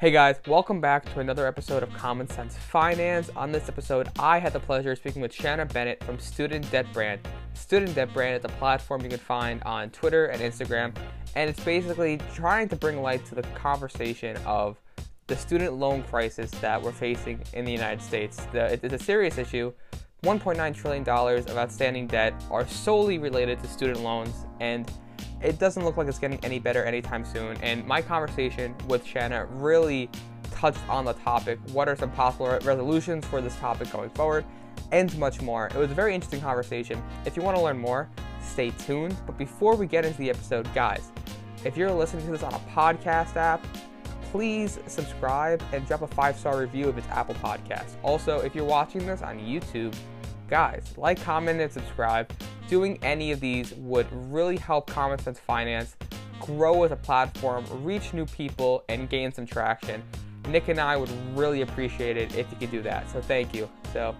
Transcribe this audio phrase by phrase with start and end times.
[0.00, 3.28] Hey guys, welcome back to another episode of Common Sense Finance.
[3.36, 6.90] On this episode, I had the pleasure of speaking with Shanna Bennett from Student Debt
[6.94, 7.20] Brand.
[7.52, 10.96] Student Debt Brand is a platform you can find on Twitter and Instagram,
[11.36, 14.80] and it's basically trying to bring light to the conversation of
[15.26, 18.40] the student loan crisis that we're facing in the United States.
[18.54, 19.70] It's a serious issue.
[20.22, 24.90] $1.9 trillion of outstanding debt are solely related to student loans, and
[25.42, 27.56] it doesn't look like it's getting any better anytime soon.
[27.62, 30.10] And my conversation with Shanna really
[30.52, 31.58] touched on the topic.
[31.72, 34.44] What are some possible resolutions for this topic going forward?
[34.92, 35.66] And much more.
[35.68, 37.02] It was a very interesting conversation.
[37.24, 38.08] If you want to learn more,
[38.42, 39.16] stay tuned.
[39.26, 41.12] But before we get into the episode, guys,
[41.64, 43.64] if you're listening to this on a podcast app,
[44.30, 47.96] please subscribe and drop a five star review if it's Apple Podcasts.
[48.02, 49.94] Also, if you're watching this on YouTube,
[50.50, 52.30] guys, like, comment, and subscribe.
[52.68, 55.96] Doing any of these would really help Common Sense Finance
[56.40, 60.02] grow as a platform, reach new people, and gain some traction.
[60.48, 63.08] Nick and I would really appreciate it if you could do that.
[63.10, 63.70] So thank you.
[63.92, 64.14] So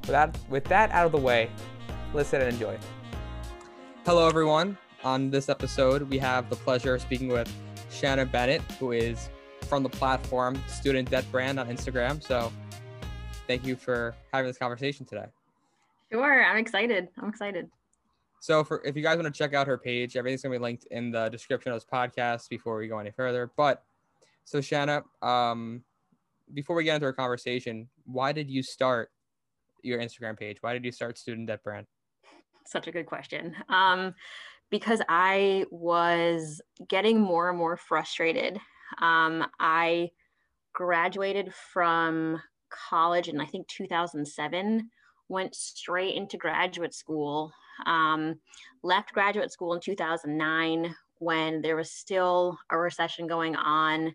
[0.00, 1.50] with that, with that out of the way,
[2.14, 2.78] listen and enjoy.
[4.04, 4.78] Hello, everyone.
[5.04, 7.52] On this episode, we have the pleasure of speaking with
[7.90, 9.28] Shannon Bennett, who is
[9.62, 12.22] from the platform Student Debt Brand on Instagram.
[12.22, 12.52] So
[13.46, 15.26] thank you for having this conversation today.
[16.12, 17.08] Sure, I'm excited.
[17.18, 17.68] I'm excited.
[18.40, 20.86] So for if you guys want to check out her page, everything's gonna be linked
[20.90, 23.50] in the description of this podcast before we go any further.
[23.56, 23.82] But
[24.44, 25.82] so Shanna, um,
[26.54, 29.10] before we get into our conversation, why did you start
[29.82, 30.58] your Instagram page?
[30.60, 31.86] Why did you start Student Debt Brand?
[32.66, 33.54] Such a good question.
[33.68, 34.14] Um,
[34.70, 38.58] because I was getting more and more frustrated.
[39.00, 40.10] Um, I
[40.72, 44.90] graduated from college in I think 2007
[45.28, 47.52] went straight into graduate school.
[47.84, 48.40] Um,
[48.82, 54.14] left graduate school in 2009 when there was still a recession going on,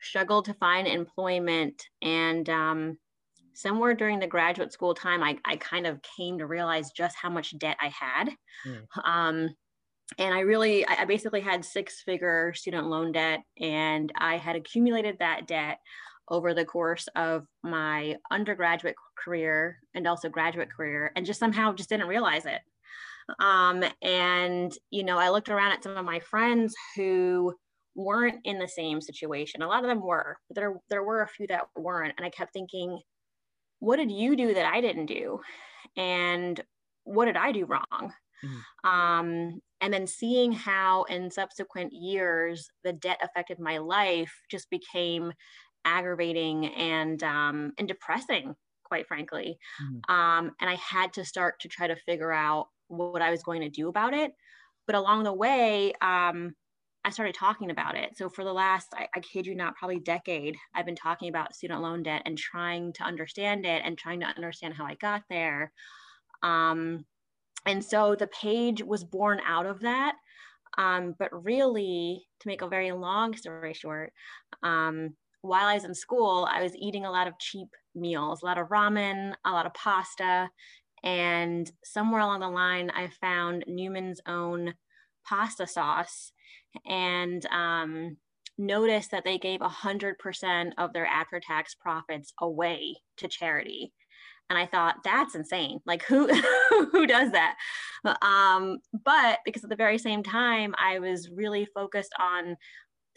[0.00, 1.82] struggled to find employment.
[2.02, 2.98] And um,
[3.54, 7.30] somewhere during the graduate school time, I, I kind of came to realize just how
[7.30, 8.30] much debt I had.
[8.66, 8.86] Mm.
[9.04, 9.54] Um,
[10.18, 15.16] and I really, I basically had six figure student loan debt, and I had accumulated
[15.20, 15.78] that debt
[16.28, 21.88] over the course of my undergraduate career and also graduate career and just somehow just
[21.88, 22.60] didn't realize it.
[23.38, 27.54] Um, and you know i looked around at some of my friends who
[27.94, 29.62] weren't in the same situation.
[29.62, 32.14] A lot of them were but there there were a few that weren't.
[32.16, 32.98] And i kept thinking
[33.78, 35.40] what did you do that i didn't do?
[35.96, 36.60] And
[37.04, 38.12] what did i do wrong?
[38.42, 38.88] Mm-hmm.
[38.90, 45.30] um, and then seeing how in subsequent years the debt affected my life just became
[45.84, 48.54] aggravating and um, and depressing,
[48.90, 49.56] quite frankly.
[49.80, 50.12] Mm-hmm.
[50.12, 53.60] Um, and I had to start to try to figure out what I was going
[53.60, 54.32] to do about it.
[54.86, 56.56] But along the way, um,
[57.04, 58.16] I started talking about it.
[58.16, 61.54] So for the last, I, I, kid you not, probably decade, I've been talking about
[61.54, 65.22] student loan debt and trying to understand it and trying to understand how I got
[65.30, 65.70] there.
[66.42, 67.04] Um,
[67.64, 70.16] and so the page was born out of that.
[70.76, 74.12] Um, but really, to make a very long story short,
[74.64, 78.46] um, while I was in school, I was eating a lot of cheap meals, a
[78.46, 80.50] lot of ramen, a lot of pasta.
[81.02, 84.74] And somewhere along the line, I found Newman's own
[85.24, 86.32] pasta sauce
[86.86, 88.16] and um,
[88.58, 93.92] noticed that they gave 100% of their after tax profits away to charity.
[94.48, 95.78] And I thought that's insane.
[95.86, 96.26] Like who
[96.92, 97.56] who does that?
[98.04, 102.56] Um, but because at the very same time, I was really focused on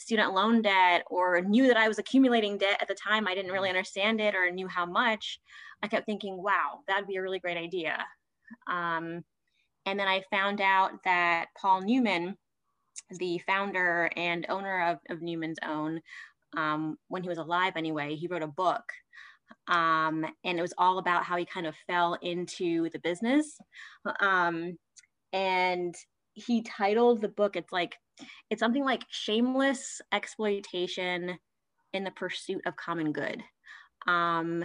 [0.04, 3.52] student loan debt or knew that I was accumulating debt at the time, I didn't
[3.52, 5.40] really understand it or knew how much,
[5.82, 7.98] I kept thinking, wow, that'd be a really great idea.
[8.70, 9.24] Um,
[9.86, 12.38] and then I found out that Paul Newman,
[13.10, 16.02] the founder and owner of, of Newman's Own,
[16.56, 18.84] um, when he was alive anyway, he wrote a book.
[19.68, 23.58] Um, and it was all about how he kind of fell into the business.
[24.20, 24.78] Um,
[25.32, 25.96] and
[26.34, 27.96] he titled the book, it's like
[28.50, 31.38] it's something like shameless exploitation
[31.94, 33.44] in the pursuit of common good.
[34.08, 34.64] Um,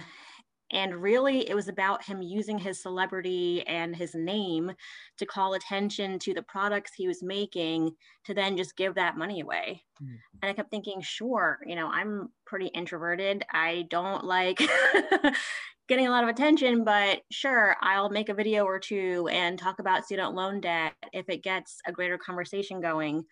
[0.70, 4.72] and really, it was about him using his celebrity and his name
[5.16, 7.92] to call attention to the products he was making
[8.24, 9.82] to then just give that money away.
[10.02, 10.14] Mm-hmm.
[10.42, 13.44] And I kept thinking, sure, you know, I'm pretty introverted.
[13.50, 14.58] I don't like
[15.88, 19.78] getting a lot of attention, but sure, I'll make a video or two and talk
[19.78, 23.24] about student loan debt if it gets a greater conversation going,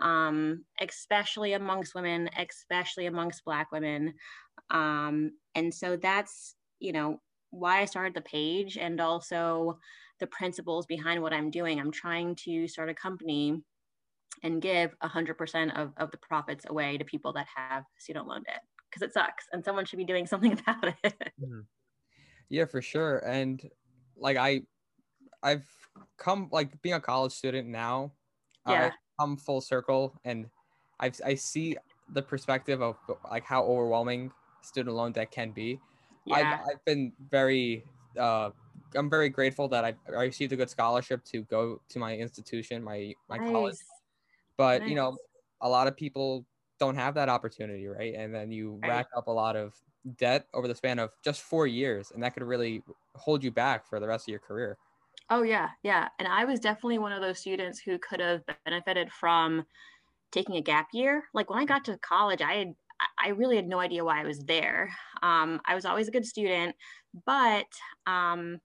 [0.00, 4.14] um, especially amongst women, especially amongst Black women.
[4.70, 7.20] Um, and so that's, you know,
[7.50, 9.78] why I started the page and also
[10.18, 11.78] the principles behind what I'm doing.
[11.78, 13.62] I'm trying to start a company
[14.42, 18.62] and give 100% of, of the profits away to people that have student loan debt
[18.90, 21.14] because it sucks and someone should be doing something about it.
[21.40, 21.60] Mm-hmm.
[22.50, 23.18] Yeah, for sure.
[23.18, 23.62] And
[24.16, 24.62] like I
[25.42, 25.66] I've
[26.18, 28.12] come like being a college student now,
[28.68, 28.86] yeah.
[28.86, 30.46] I've come full circle and
[30.98, 31.76] I've I see
[32.12, 32.96] the perspective of
[33.30, 34.32] like how overwhelming
[34.62, 35.80] student loan debt can be.
[36.26, 36.36] Yeah.
[36.36, 37.84] I've, I've been very
[38.18, 38.50] uh
[38.96, 42.82] I'm very grateful that I, I received a good scholarship to go to my institution,
[42.82, 43.50] my my nice.
[43.50, 43.76] college.
[44.56, 44.90] But nice.
[44.90, 45.16] you know,
[45.60, 46.44] a lot of people
[46.80, 48.14] don't have that opportunity, right?
[48.14, 48.88] And then you right.
[48.88, 49.74] rack up a lot of
[50.16, 52.82] debt over the span of just four years, and that could really
[53.14, 54.78] hold you back for the rest of your career.
[55.28, 56.08] Oh yeah, yeah.
[56.18, 59.64] And I was definitely one of those students who could have benefited from
[60.32, 61.24] taking a gap year.
[61.34, 62.74] Like when I got to college, I had
[63.18, 64.94] I really had no idea why I was there.
[65.22, 66.76] Um, I was always a good student,
[67.24, 67.66] but
[68.06, 68.58] um,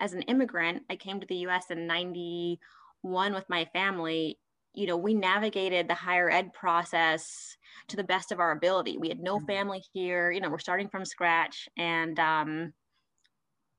[0.00, 4.38] as an immigrant, I came to the US in 91 with my family.
[4.74, 7.56] You know, we navigated the higher ed process
[7.88, 8.98] to the best of our ability.
[8.98, 9.46] We had no mm-hmm.
[9.46, 11.68] family here, you know, we're starting from scratch.
[11.76, 12.72] And, um,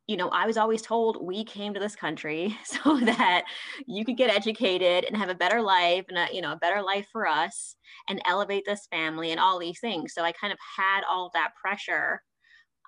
[0.07, 3.43] you know, I was always told we came to this country so that
[3.87, 6.81] you could get educated and have a better life and a, you know, a better
[6.81, 7.75] life for us
[8.09, 10.13] and elevate this family and all these things.
[10.13, 12.21] So I kind of had all of that pressure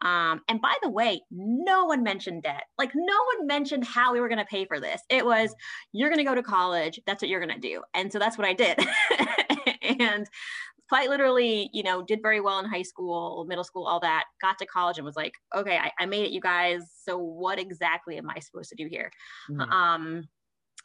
[0.03, 2.65] um, and by the way, no one mentioned debt.
[2.77, 5.01] Like no one mentioned how we were going to pay for this.
[5.09, 5.55] It was
[5.93, 6.99] you're going to go to college.
[7.07, 7.81] That's what you're going to do.
[7.93, 8.79] And so that's what I did.
[9.99, 10.27] and
[10.89, 14.25] quite literally, you know, did very well in high school, middle school, all that.
[14.41, 16.81] Got to college and was like, okay, I, I made it, you guys.
[17.03, 19.09] So what exactly am I supposed to do here?
[19.49, 19.71] Mm-hmm.
[19.71, 20.23] Um,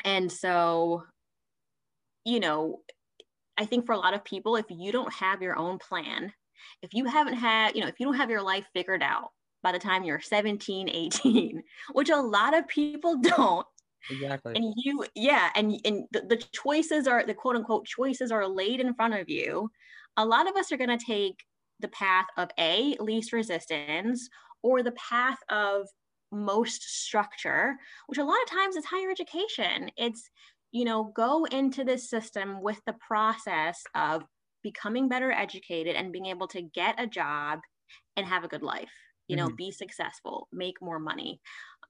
[0.05, 1.03] and so,
[2.25, 2.81] you know,
[3.56, 6.32] I think for a lot of people, if you don't have your own plan
[6.82, 9.31] if you haven't had, you know, if you don't have your life figured out
[9.62, 11.62] by the time you're 17, 18,
[11.93, 13.66] which a lot of people don't.
[14.10, 14.55] Exactly.
[14.55, 18.81] And you, yeah, and and the, the choices are the quote unquote choices are laid
[18.81, 19.70] in front of you.
[20.16, 21.43] A lot of us are going to take
[21.81, 24.28] the path of a least resistance
[24.62, 25.87] or the path of
[26.32, 27.76] most structure,
[28.06, 29.90] which a lot of times is higher education.
[29.96, 30.31] It's
[30.70, 34.22] you know go into this system with the process of
[34.62, 37.60] becoming better educated and being able to get a job
[38.16, 38.90] and have a good life
[39.28, 39.56] you know mm-hmm.
[39.56, 41.40] be successful make more money.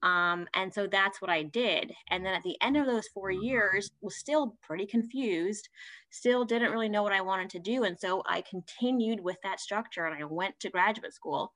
[0.00, 1.92] Um, and so that's what i did.
[2.10, 5.68] And then at the end of those four years was still pretty confused
[6.10, 7.84] still didn't really know what i wanted to do.
[7.84, 11.52] And so i continued with that structure and i went to graduate school.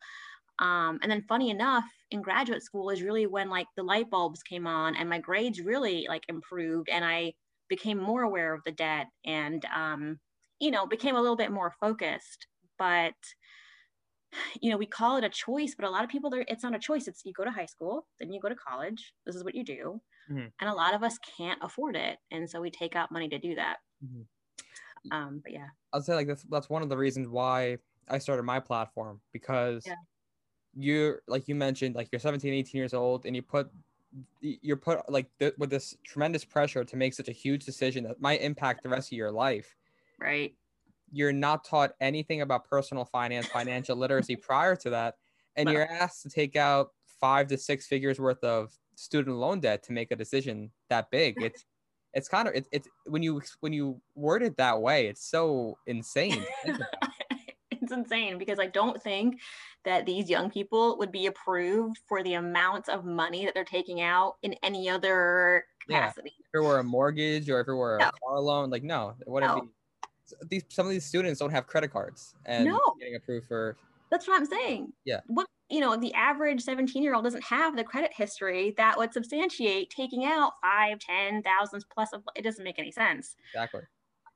[0.58, 4.42] Um, and then funny enough in graduate school is really when like the light bulbs
[4.42, 7.32] came on and my grades really like improved and i
[7.68, 10.18] became more aware of the debt and um,
[10.62, 12.46] you know, became a little bit more focused.
[12.78, 13.14] But
[14.60, 16.74] you know, we call it a choice, but a lot of people, there it's not
[16.74, 17.08] a choice.
[17.08, 19.12] It's you go to high school, then you go to college.
[19.26, 20.00] This is what you do.
[20.30, 20.46] Mm-hmm.
[20.60, 22.16] And a lot of us can't afford it.
[22.30, 23.78] And so we take out money to do that.
[24.02, 25.12] Mm-hmm.
[25.12, 25.66] Um, but yeah.
[25.92, 27.78] I'll say like that's, that's one of the reasons why
[28.08, 29.94] I started my platform because yeah.
[30.76, 33.68] you're like you mentioned, like you're 17, 18 years old and you put
[34.40, 38.20] you're put like th- with this tremendous pressure to make such a huge decision that
[38.20, 39.74] might impact the rest of your life
[40.22, 40.54] Right.
[41.10, 45.16] You're not taught anything about personal finance, financial literacy prior to that.
[45.56, 45.72] And no.
[45.72, 46.90] you're asked to take out
[47.20, 51.42] five to six figures worth of student loan debt to make a decision that big.
[51.42, 51.64] It's
[52.14, 55.76] it's kind of it's it's when you when you word it that way, it's so
[55.86, 56.44] insane.
[57.70, 59.40] it's insane because I don't think
[59.84, 64.00] that these young people would be approved for the amounts of money that they're taking
[64.00, 66.32] out in any other capacity.
[66.38, 66.60] Yeah.
[66.60, 68.08] If it were a mortgage or if it were no.
[68.08, 69.62] a car loan, like no, it wouldn't no.
[69.62, 69.68] be
[70.48, 72.80] these some of these students don't have credit cards and no.
[72.98, 73.76] getting approved for
[74.12, 74.92] that's what i'm saying.
[75.06, 75.20] Yeah.
[75.26, 79.12] What you know the average 17 year old doesn't have the credit history that would
[79.12, 83.34] substantiate taking out five ten thousands plus of it doesn't make any sense.
[83.54, 83.80] Exactly.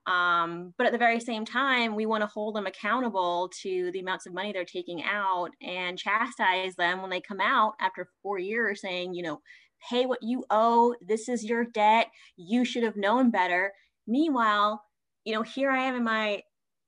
[0.07, 4.01] Um, but at the very same time we want to hold them accountable to the
[4.01, 8.39] amounts of money they're taking out and chastise them when they come out after four
[8.39, 9.43] years saying you know
[9.91, 10.95] pay what you owe.
[11.07, 12.07] This is your debt.
[12.39, 13.75] You should have known better.
[14.07, 14.83] Meanwhile
[15.27, 16.43] you know, here I am in my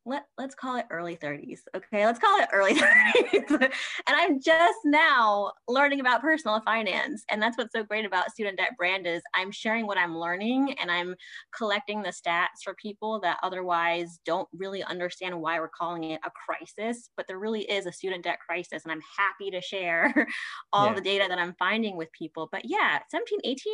[0.07, 1.59] let let's call it early 30s.
[1.77, 3.51] Okay, let's call it early 30s.
[3.61, 3.71] and
[4.09, 7.25] I'm just now learning about personal finance.
[7.31, 10.75] And that's what's so great about Student Debt Brand is I'm sharing what I'm learning
[10.81, 11.15] and I'm
[11.55, 16.31] collecting the stats for people that otherwise don't really understand why we're calling it a
[16.31, 18.85] crisis, but there really is a student debt crisis.
[18.85, 20.27] And I'm happy to share
[20.73, 20.95] all yeah.
[20.95, 22.49] the data that I'm finding with people.
[22.51, 23.73] But yeah, 17, 18,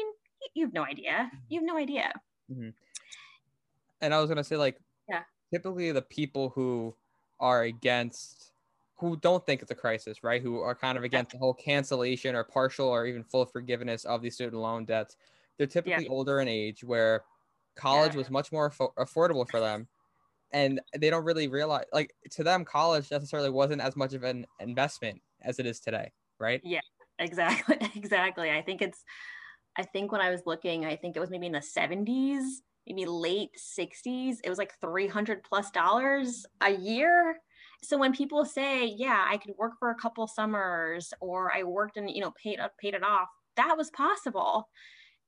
[0.54, 1.30] you have no idea.
[1.48, 2.12] You have no idea.
[2.50, 2.70] Mm-hmm
[4.04, 6.94] and I was gonna say like yeah, typically the people who
[7.40, 8.52] are against
[8.96, 10.40] who don't think it's a crisis, right?
[10.40, 14.22] Who are kind of against the whole cancellation or partial or even full forgiveness of
[14.22, 15.16] these student loan debts.
[15.58, 16.10] They're typically yeah.
[16.10, 17.24] older in age where
[17.74, 18.18] college Yeah.
[18.18, 19.88] was much more affo- affordable for them
[20.52, 24.46] and they don't really realize like to them college necessarily wasn't as much of an
[24.60, 26.80] investment as it is today right Yeah,
[27.18, 29.04] exactly exactly i think it's
[29.76, 32.44] i think when i was looking i think it was maybe in the 70s
[32.86, 37.36] maybe late 60s it was like 300 plus dollars a year.
[37.82, 41.96] So when people say yeah i could work for a couple summers or i worked
[41.96, 44.68] and you know paid up paid it off that was possible.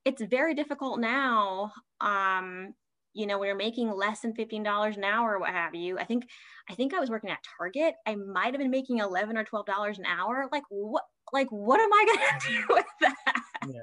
[0.05, 2.75] It's very difficult now um
[3.15, 5.99] you know when you're making less than $15 an hour or what have you.
[5.99, 6.25] I think
[6.71, 7.95] i think i was working at target.
[8.07, 10.49] I might have been making 11 or 12 dollars an hour.
[10.53, 13.43] Like what like what am i going to do with that?
[13.69, 13.81] Yeah.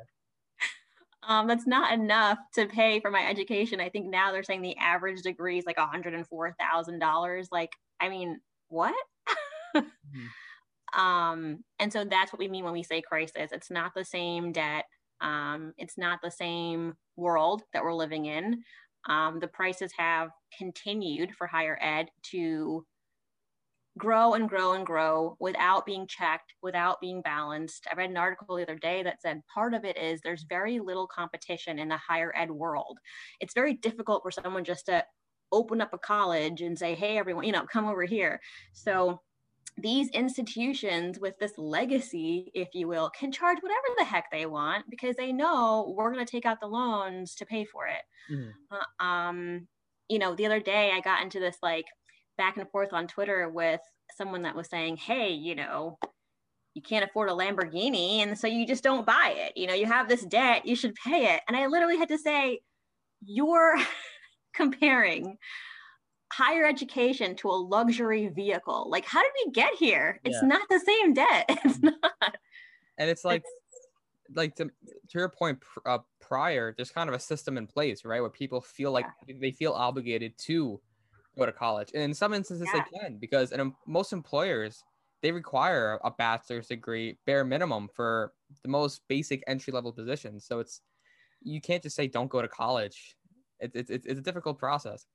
[1.27, 3.80] Um, that's not enough to pay for my education.
[3.80, 8.39] I think now they're saying the average degree is like $104000 like i mean
[8.70, 8.96] what?
[10.94, 13.50] Um, and so that's what we mean when we say crisis.
[13.51, 14.86] It's not the same debt.
[15.22, 18.63] Um, it's not the same world that we're living in.
[19.10, 22.86] Um, the prices have continued for higher ed to
[23.97, 27.88] grow and grow and grow without being checked, without being balanced.
[27.91, 30.79] I read an article the other day that said part of it is there's very
[30.79, 33.00] little competition in the higher ed world.
[33.39, 35.05] It's very difficult for someone just to
[35.51, 38.41] open up a college and say, hey, everyone, you know, come over here.
[38.73, 39.21] So
[39.77, 44.89] these institutions with this legacy, if you will, can charge whatever the heck they want
[44.89, 48.03] because they know we're going to take out the loans to pay for it.
[48.29, 48.67] Mhm.
[48.71, 49.67] Uh, um,
[50.09, 51.85] you know, the other day I got into this like
[52.38, 53.82] back and forth on Twitter with
[54.16, 55.98] someone that was saying, hey, you know,
[56.74, 58.20] you can't afford a Lamborghini.
[58.20, 59.54] And so you just don't buy it.
[59.56, 61.42] You know, you have this debt, you should pay it.
[61.48, 62.62] And I literally had to say,
[63.25, 63.75] you're
[64.54, 65.38] comparing
[66.32, 68.90] higher education to a luxury vehicle.
[68.90, 70.20] Like, how did we get here?
[70.24, 70.48] It's Yeah.
[70.48, 71.46] not the same debt.
[71.66, 72.38] It's not.
[72.98, 73.44] and it's like
[74.36, 74.72] like to, to
[75.13, 78.62] your point pr- uh, prior there's kind of a system in place right where people
[78.62, 80.80] feel like they feel obligated to
[81.38, 82.84] go to college and in some instances Yeah.
[82.84, 84.84] they can because and most employers
[85.22, 90.60] they require a bachelor's degree bare minimum for the most basic entry level positions so
[90.60, 90.82] it's
[91.42, 93.18] you can't just say don't go to college
[93.60, 95.08] it's it's it's it's a difficult process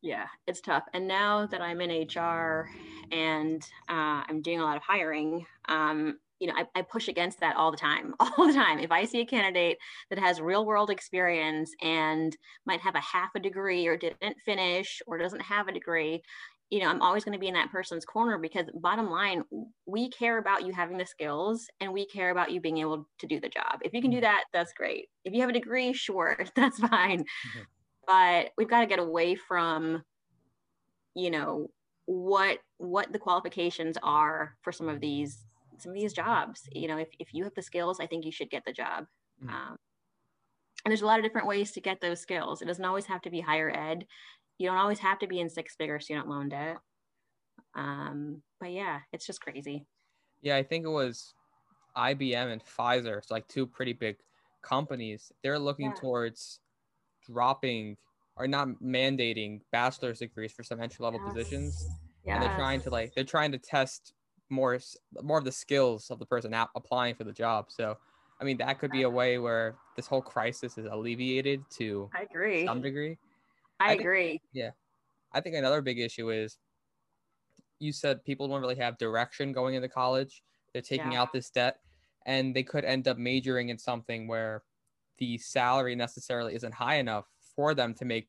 [0.00, 0.84] Yeah, it's tough.
[0.92, 2.70] And now that I'm in HR
[3.10, 7.40] and uh, I'm doing a lot of hiring, um, you know, I, I push against
[7.40, 8.78] that all the time, all the time.
[8.78, 9.78] If I see a candidate
[10.10, 15.00] that has real world experience and might have a half a degree or didn't finish
[15.06, 16.22] or doesn't have a degree,
[16.70, 19.42] you know, I'm always going to be in that person's corner because bottom line,
[19.86, 23.26] we care about you having the skills and we care about you being able to
[23.26, 23.80] do the job.
[23.82, 25.06] If you can do that, that's great.
[25.24, 27.20] If you have a degree, sure, that's fine.
[27.20, 27.66] Mhm.
[28.06, 30.02] But we've got to get away from,
[31.14, 31.68] you know,
[32.06, 35.44] what what the qualifications are for some of these
[35.80, 36.68] some of these jobs.
[36.72, 39.06] You know, if, if you have the skills, I think you should get the job.
[39.42, 39.50] Mhm.
[39.50, 39.76] Um,
[40.84, 42.62] and there's a lot of different ways to get those skills.
[42.62, 44.06] It doesn't always have to be higher ed.
[44.58, 46.78] You don't always have to be in six figure student loan debt.
[47.74, 49.86] Um, but yeah, it's just crazy.
[50.40, 51.34] Yeah, I think it was
[51.96, 53.18] IBM and Pfizer.
[53.18, 54.16] It's like two pretty big
[54.62, 55.32] companies.
[55.42, 55.94] They're looking Yeah.
[55.94, 56.60] towards
[57.26, 57.96] dropping
[58.36, 61.88] or not mandating bachelor's degrees for some entry level positions.
[62.26, 64.12] And they're trying to like they're trying to test
[64.50, 64.78] more
[65.22, 67.66] more of the skills of the person out applying for the job.
[67.68, 67.96] So,
[68.40, 72.22] I mean, that could be a way where this whole crisis is alleviated to I
[72.22, 72.64] agree.
[72.66, 73.18] some degree.
[73.80, 74.40] I I think- agree.
[74.52, 74.70] Yeah,
[75.32, 76.58] I think another big issue is
[77.78, 80.42] you said people don't really have direction going into college.
[80.72, 81.22] They're taking Yeah.
[81.22, 81.80] out this debt
[82.26, 84.64] and they could end up majoring in something where
[85.18, 88.28] the salary necessarily isn't high enough for them to make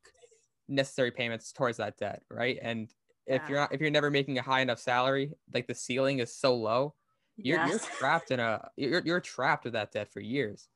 [0.67, 2.59] necessary payments towards that debt, right?
[2.61, 2.93] And
[3.29, 3.49] if Yeah.
[3.49, 6.55] you're not if you're never making a high enough salary, like the ceiling is so
[6.55, 6.95] low,
[7.43, 10.69] you're you're trapped in a you're you're trapped with that debt for years.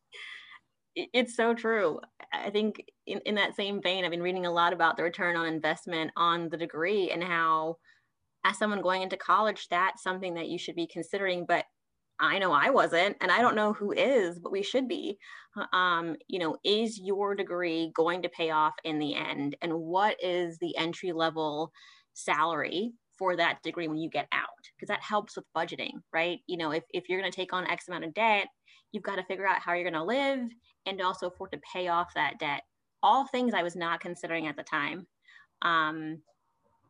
[0.95, 2.00] It's so true.
[2.31, 5.36] I think in, in that same vein, I've been reading a lot about the return
[5.36, 7.77] on investment on the degree and how,
[8.43, 11.45] as someone going into college, that's something that you should be considering.
[11.48, 11.65] But
[12.19, 15.17] I know I wasn't, and I don't know who is, but we should be.
[15.74, 19.55] Um, you know, is your degree going to pay off in the end?
[19.62, 21.72] And what is the entry level
[22.13, 24.48] salary for that degree when you get out?
[24.75, 26.39] Because that helps with budgeting, right?
[26.48, 28.48] You know, if, if you're going to take on X amount of debt,
[28.91, 30.50] you've got to figure out how you're going to live
[30.86, 32.62] and also afford to pay off that debt.
[33.01, 35.08] All things I was not considering at the time.
[35.62, 36.20] Um,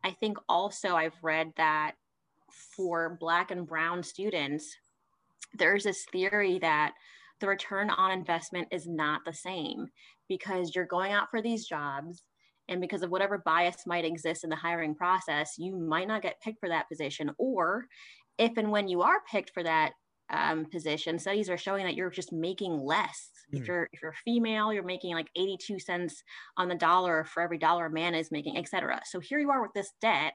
[0.04, 1.92] I think also I've read that
[2.76, 4.76] for Black and Brown students,
[5.54, 6.92] there's this theory that
[7.40, 9.88] the return on investment is not the same
[10.28, 12.22] because you're going out for these jobs
[12.68, 16.40] and because of whatever bias might exist in the hiring process, you might not get
[16.40, 17.30] picked for that position.
[17.38, 17.86] Or
[18.38, 19.92] if and when you are picked for that
[20.30, 23.30] um, position, studies are showing that you're just making less.
[23.54, 23.60] Mm.
[23.60, 26.22] If you're if you're female, you're making like 82 cents
[26.56, 29.00] on the dollar for every dollar a man is making, etc.
[29.04, 30.32] So here you are with this debt,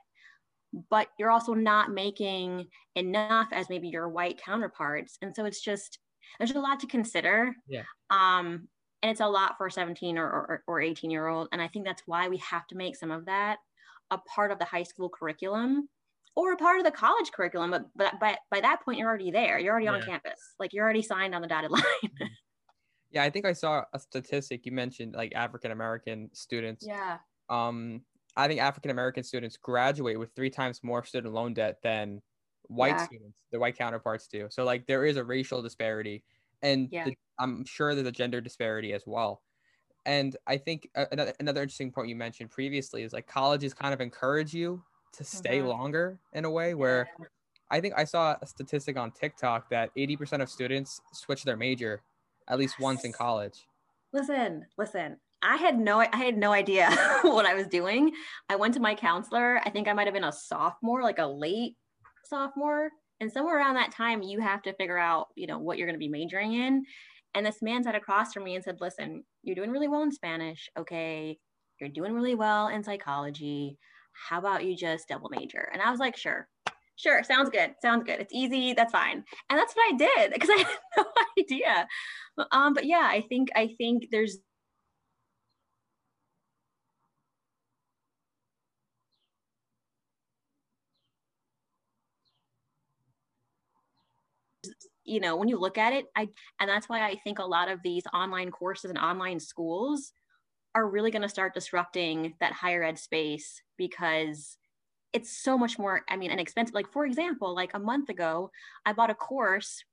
[0.90, 5.18] but you're also not making enough as maybe your white counterparts.
[5.22, 5.98] And so it's just
[6.38, 7.56] there's a lot to consider.
[7.68, 7.84] Yeah.
[8.12, 8.68] Um,
[9.02, 11.48] and it's a lot for a 17 or, or, or 18 year old.
[11.52, 13.58] And I think that's why we have to make some of that
[14.12, 15.88] a part of the high school curriculum
[16.36, 17.72] or a part of the college curriculum.
[17.72, 19.60] But, but, but by that point, you're already there.
[19.60, 19.94] You're already yeah.
[19.94, 20.56] on campus.
[20.60, 21.84] Like you're already signed on the dotted line.
[22.04, 22.26] Mm-hmm.
[23.12, 23.24] yeah.
[23.24, 26.86] I think I saw a statistic you mentioned like African American students.
[26.86, 27.18] Yeah.
[27.50, 28.02] Um,
[28.36, 32.22] I think African American students graduate with three times more student loan debt than
[32.68, 33.06] white yeah.
[33.06, 34.48] students, their white counterparts do.
[34.50, 36.24] So like there is a racial disparity,
[36.62, 37.06] and yeah.
[37.06, 39.42] the, I'm sure there's a gender disparity as well.
[40.06, 44.02] And I think another another interesting point you mentioned previously is like colleges kind of
[44.02, 44.82] encourage you
[45.14, 45.68] to stay mm-hmm.
[45.68, 47.26] longer in a way where yeah.
[47.72, 52.02] I think I saw a statistic on TikTok that 80% of students switch their major
[52.48, 52.84] at least yes.
[52.84, 53.68] once in college.
[54.12, 55.18] Listen, listen.
[55.42, 56.90] I had no I had no idea
[57.22, 58.12] what I was doing.
[58.50, 59.62] I went to my counselor.
[59.64, 61.76] I think I might have been a sophomore, like a late
[62.26, 62.90] sophomore.
[63.20, 66.00] And somewhere around that time, you have to figure out, you know, what you're going
[66.00, 66.84] to be majoring in.
[67.36, 70.12] And this man sat across from me and said, listen, you're doing really well in
[70.12, 70.70] Spanish.
[70.78, 71.38] Okay.
[71.80, 73.78] You're doing really well in psychology.
[74.14, 75.70] How about you just double major?
[75.72, 76.48] And I was like, sure,
[76.96, 77.24] sure.
[77.24, 77.74] Sounds good.
[77.82, 78.20] Sounds good.
[78.20, 78.74] It's easy.
[78.74, 79.24] That's fine.
[79.50, 81.06] And that's what I did because I had no
[81.38, 81.88] idea.
[82.52, 84.38] Um, but yeah, I think, I think there's
[95.10, 97.70] you know, when you look at it, I and that's why I think a lot
[97.70, 100.14] of these online courses and online schools
[100.76, 104.58] are really going to start disrupting that higher ed space because
[105.14, 108.52] it's so much more i mean inexpensive like for example like a month ago
[108.86, 109.84] i bought a course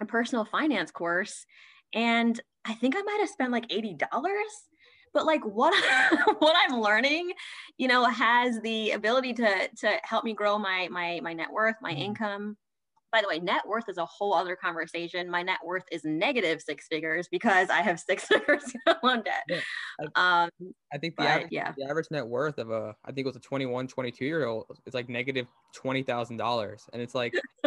[0.00, 1.44] a personal finance course
[1.92, 3.98] and i think i might have spent like $80
[5.12, 5.74] but like what
[6.38, 7.32] what i'm learning
[7.76, 11.76] you know has the ability to to help me grow my my my net worth
[11.82, 12.02] my mm-hmm.
[12.02, 12.56] income
[13.14, 15.30] by the way, net worth is a whole other conversation.
[15.30, 18.64] My net worth is negative six figures because I have six figures
[19.04, 19.44] loan debt.
[19.48, 19.60] Yeah,
[20.16, 20.50] I, um,
[20.92, 21.72] I think the, but, average, yeah.
[21.78, 24.66] the average net worth of a, I think it was a 21, 22 year old,
[24.84, 25.46] is like negative
[25.76, 26.88] $20,000.
[26.92, 27.34] And it's like,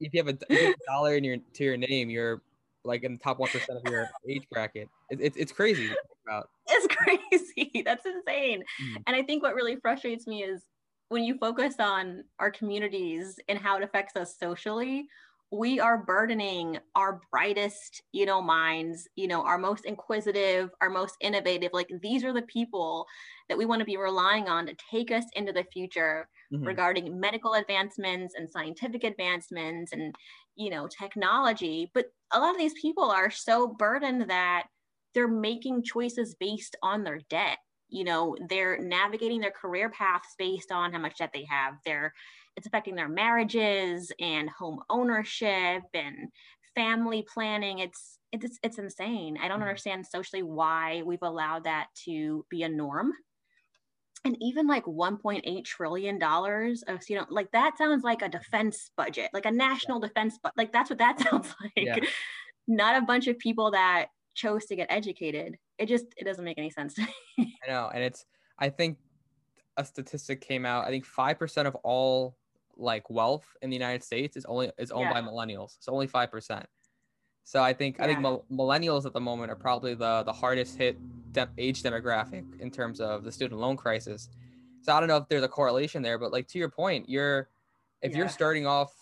[0.00, 2.42] if you have a dollar in your, to your name, you're
[2.84, 4.88] like in the top 1% of your age bracket.
[5.10, 5.90] It, it, it's crazy.
[6.68, 7.82] It's crazy.
[7.84, 8.64] That's insane.
[8.82, 9.02] Mm.
[9.06, 10.64] And I think what really frustrates me is
[11.10, 15.08] when you focus on our communities and how it affects us socially,
[15.50, 21.16] we are burdening our brightest, you know, minds, you know, our most inquisitive, our most
[21.20, 21.72] innovative.
[21.72, 23.06] Like these are the people
[23.48, 26.64] that we want to be relying on to take us into the future mm-hmm.
[26.64, 30.14] regarding medical advancements and scientific advancements and,
[30.54, 31.90] you know, technology.
[31.92, 34.68] But a lot of these people are so burdened that
[35.12, 37.58] they're making choices based on their debt
[37.90, 42.12] you know they're navigating their career paths based on how much debt they have they're
[42.56, 46.28] it's affecting their marriages and home ownership and
[46.74, 49.68] family planning it's it's it's insane i don't mm-hmm.
[49.68, 53.12] understand socially why we've allowed that to be a norm
[54.24, 58.90] and even like 1.8 trillion dollars of you know like that sounds like a defense
[58.96, 60.08] budget like a national yeah.
[60.08, 61.96] defense but like that's what that sounds like yeah.
[62.68, 66.58] not a bunch of people that chose to get educated it just it doesn't make
[66.58, 67.02] any sense to
[67.38, 67.56] me.
[67.66, 68.26] I know, and it's
[68.58, 68.98] I think
[69.76, 70.86] a statistic came out.
[70.86, 72.36] I think five percent of all
[72.76, 75.20] like wealth in the United States is only is owned yeah.
[75.20, 75.76] by millennials.
[75.78, 76.66] It's only five percent.
[77.44, 78.04] So I think yeah.
[78.04, 80.98] I think millennials at the moment are probably the the hardest hit
[81.32, 84.28] de- age demographic in terms of the student loan crisis.
[84.82, 87.48] So I don't know if there's a correlation there, but like to your point, you're
[88.02, 88.18] if yeah.
[88.18, 88.92] you're starting off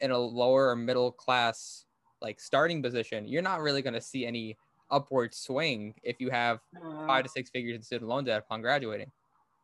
[0.00, 1.84] in a lower or middle class
[2.20, 4.56] like starting position, you're not really going to see any
[4.90, 8.62] upward swing if you have uh, five to six figures in student loan debt upon
[8.62, 9.10] graduating.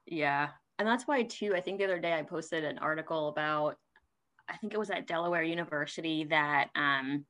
[0.06, 0.48] Yeah.
[0.78, 3.76] And that's why, too, I think the other day I posted an article about,
[4.48, 7.24] I think it was at Delaware University that um,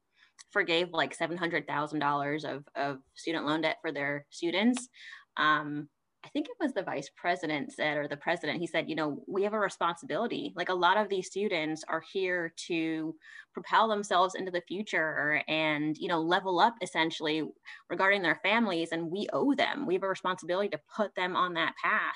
[0.51, 4.89] forgave like $700,000 of, of student loan debt for their students.
[5.37, 5.89] Um,
[6.25, 9.23] I think it was the vice president said, or the president, he said, you know,
[9.27, 10.53] we have a responsibility.
[10.55, 13.15] Like a lot of these students are here to
[13.53, 17.43] propel themselves into the future and, you know, level up essentially
[17.91, 18.91] regarding their families.
[18.93, 22.15] And we owe them, we have a responsibility to put them on that path.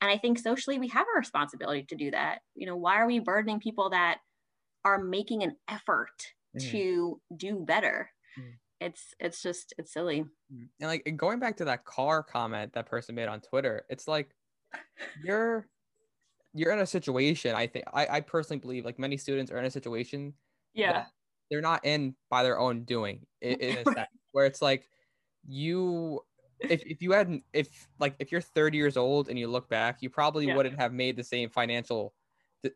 [0.00, 2.40] And I think socially we have a responsibility to do that.
[2.56, 4.18] You know, why are we burdening people that
[4.84, 6.70] are making an effort mm.
[6.72, 8.10] to do better?
[8.38, 10.26] Mm it's it's just it's silly.
[10.52, 14.06] Mm, and like going back to that car comment that person made on twitter it's
[14.06, 14.34] like
[15.22, 15.66] you're
[16.52, 19.64] you're in a situation i think i, I personally believe like many students are in
[19.64, 20.34] a situation
[20.74, 21.06] yeah.
[21.50, 24.88] they're not in by their own doing in, in a sense, where it's like
[25.46, 26.20] you
[26.60, 30.02] if, if you hadn't if like if you're 30 years old and you look back
[30.02, 30.56] you probably Yeah.
[30.56, 32.14] wouldn't have made the same financial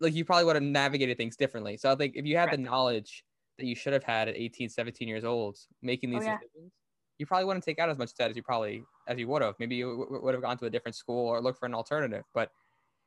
[0.01, 1.77] like you probably would have navigated things differently.
[1.77, 3.25] So i think if you had the knowledge
[3.61, 6.41] that you should have had at 18 17 years old making Oh, these yeah.
[6.41, 6.73] decisions
[7.19, 9.57] you probably wouldn't take out as much debt as you probably as you would have
[9.59, 12.25] maybe you w- would have gone to a different school or looked for an alternative
[12.35, 12.53] but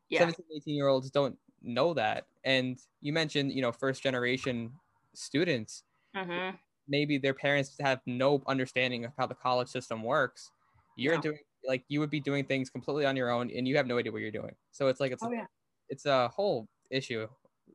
[0.09, 0.33] Yeah.
[0.35, 4.79] 17 18 year olds don't know that and you mentioned you know first generation
[5.15, 6.55] students hmm
[6.87, 10.51] maybe their parents have no understanding of how the college system works
[10.95, 11.23] you're No.
[11.23, 13.97] doing like you would be doing things completely on your own and you have no
[13.97, 15.47] idea what you're doing so it's like it's Oh a, yeah.
[15.89, 17.27] it's a whole issue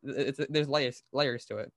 [0.02, 1.72] it's there's layers layers to it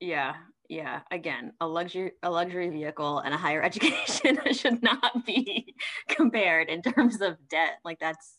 [0.00, 0.34] Yeah,
[0.68, 1.00] yeah.
[1.10, 5.74] Again, a luxury a luxury vehicle and a higher education should not be
[6.08, 7.78] compared in terms of debt.
[7.84, 8.38] Like that's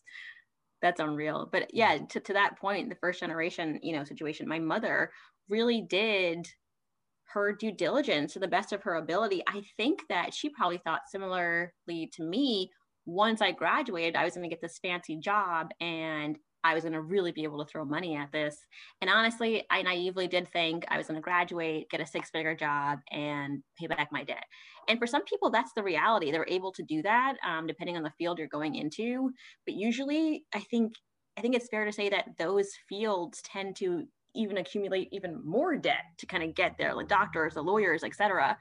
[0.80, 1.48] that's unreal.
[1.50, 5.12] But yeah, to, to that point, the first generation, you know, situation, my mother
[5.48, 6.48] really did
[7.32, 9.42] her due diligence to the best of her ability.
[9.48, 12.70] I think that she probably thought similarly to me.
[13.06, 16.92] Once I graduated, I was going to get this fancy job and I was going
[16.92, 18.56] to really be able to throw money at this.
[19.00, 22.54] And honestly, I naively did think I was going to graduate, get a six figure
[22.54, 24.44] job, and pay back my debt.
[24.88, 26.30] And for some people, that's the reality.
[26.30, 29.30] They're able to do that um, depending on the field you're going into.
[29.66, 30.94] But usually, I think
[31.36, 35.76] I think it's fair to say that those fields tend to even accumulate even more
[35.76, 38.56] debt to kind of get there, like doctors, the lawyers, etc.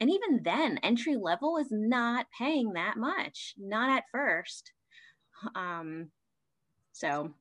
[0.00, 4.72] And even then, entry level is not paying that much, not at first.
[5.54, 6.10] Um,
[6.92, 7.34] so,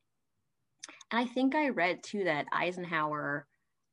[1.16, 3.48] and I think I read too that Eisenhower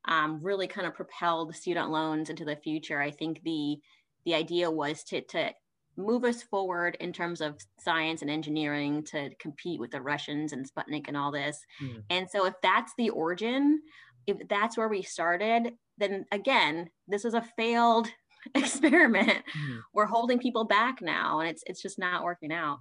[0.06, 3.00] um, really kind of propelled student loans into the future.
[3.00, 3.78] I think the
[4.24, 5.52] the idea was to to
[5.96, 10.66] move us forward in terms of science and engineering to compete with the Russians and
[10.68, 11.60] Sputnik and all this.
[11.80, 12.02] Mhm.
[12.10, 13.82] And so, if that's the origin,
[14.26, 18.08] if that's where we started, then again, this is a failed
[18.56, 19.44] experiment.
[19.92, 22.80] We're holding people back now, and it's it's just not working out.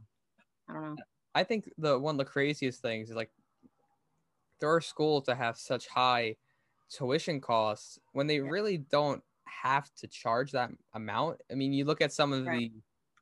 [0.70, 0.96] I don't know.
[1.36, 3.32] i think the one of the craziest things is like
[4.62, 6.38] there are schools that have such high
[6.90, 8.50] tuition costs when they Yeah.
[8.52, 12.62] really don't have to charge that amount i mean you look at some of Right.
[12.62, 12.72] the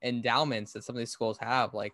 [0.04, 1.94] endowments that some of these schools have like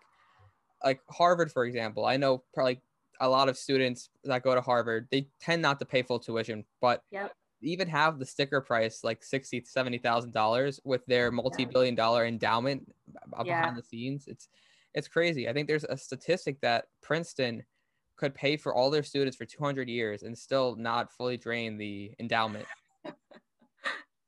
[0.84, 2.82] like harvard for example i know probably
[3.22, 6.66] a lot of students that go to harvard they tend not to pay full tuition
[6.82, 7.36] but Yep.
[7.62, 12.94] even have the sticker price like 60 70 thousand dollars with their multi-billion dollar endowment
[13.16, 14.50] uh, b- behind the scenes it's
[14.94, 17.64] it's crazy i think there's a statistic that princeton
[18.16, 22.12] could pay for all their students for 200 years and still not fully drain the
[22.20, 22.66] endowment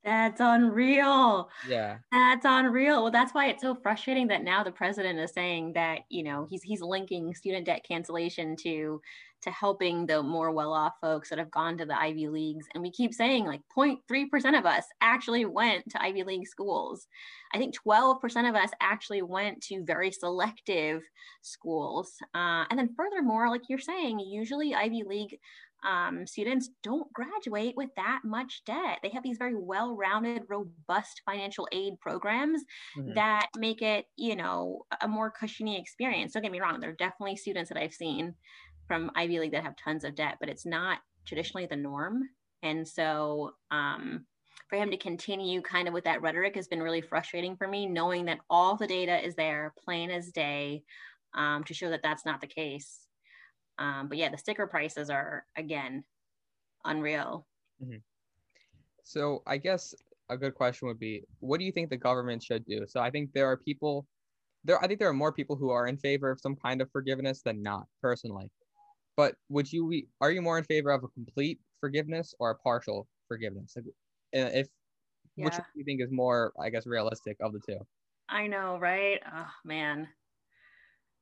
[0.04, 1.50] That's unreal.
[1.68, 3.02] yeah That's unreal.
[3.02, 6.46] Well, that's why it's so frustrating that now the president is saying that you know
[6.48, 9.00] he's he's linking student debt cancellation to
[9.40, 12.90] to helping the more well-off folks that have gone to the Ivy Leagues, and we
[12.90, 17.06] keep saying like 0.3 percent of us actually went to Ivy League schools.
[17.52, 21.02] I think 12 percent of us actually went to very selective
[21.42, 25.38] schools, uh, and then furthermore, like you're saying, usually Ivy League
[25.84, 28.98] um, students don't graduate with that much debt.
[29.02, 32.64] They have these very well rounded, robust financial aid programs
[32.96, 33.14] Mhm.
[33.14, 36.32] that make it, you know, a more cushiony experience.
[36.32, 38.34] Don't get me wrong, there are definitely students that I've seen
[38.86, 42.28] from Ivy League that have tons of debt, but it's not traditionally the norm.
[42.62, 44.26] And so, um,
[44.68, 47.86] for him to continue kind of with that rhetoric has been really frustrating for me,
[47.86, 50.84] knowing that all the data is there, plain as day,
[51.34, 53.07] um, to show that that's not the case.
[53.78, 56.04] Um, but yeah, the sticker prices are again
[56.84, 57.46] unreal.
[59.04, 59.94] So I guess
[60.28, 62.84] a good question would be, what do you think the government should do?
[62.86, 64.06] So I think there are people,
[64.64, 66.90] there I think there are more people who are in favor of some kind of
[66.90, 68.50] forgiveness than not, personally.
[69.16, 73.08] But would you are you more in favor of a complete forgiveness or a partial
[73.28, 73.74] forgiveness?
[73.76, 73.86] Like,
[74.36, 74.68] uh, if
[75.36, 75.60] which Yeah.
[75.60, 77.78] one do you think is more, I guess, realistic of the two?
[78.28, 79.22] I know, right?
[79.32, 80.08] Oh man.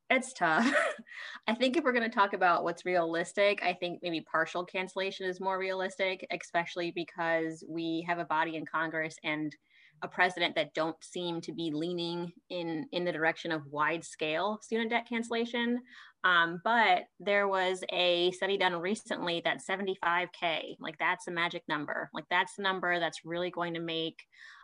[0.09, 0.73] It's tough.
[1.49, 5.27] I think if we're going to talk about what's realistic, I think maybe partial cancellation
[5.27, 9.55] is more realistic, especially because we have a body in Congress and
[10.03, 14.59] a president that don't seem to be leaning in in the direction of wide scale
[14.63, 15.81] student debt cancellation.
[16.23, 22.11] Um, but there was a study done recently that 75k, like that's a magic number.
[22.13, 24.19] Like that's the number that's really going to make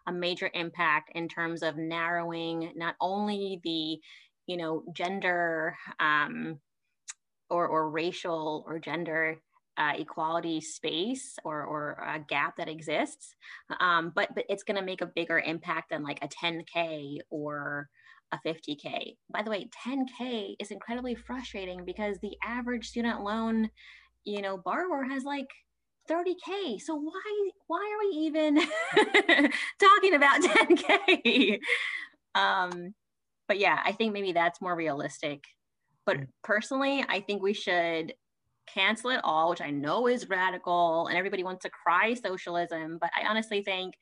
[0.06, 4.00] a major impact in terms of narrowing not only the
[4.46, 6.58] you know gender um,
[7.50, 9.38] or or racial or gender
[9.78, 13.34] uh, equality space or or a gap that exists
[13.80, 17.88] um, but but it's going to make a bigger impact than like a 10k or
[18.32, 23.70] a 50k by the way 10k is incredibly frustrating because the average student loan
[24.24, 25.48] you know borrower has like
[26.10, 26.80] 30k.
[26.80, 28.56] So why why are we even
[29.78, 31.58] talking about 10k?
[32.34, 32.94] Um,
[33.48, 35.44] but yeah, I think maybe that's more realistic.
[36.06, 36.26] But mm.
[36.42, 38.14] personally, I think we should
[38.72, 42.98] cancel it all, which I know is radical and everybody wants to cry socialism.
[43.00, 43.94] But I honestly think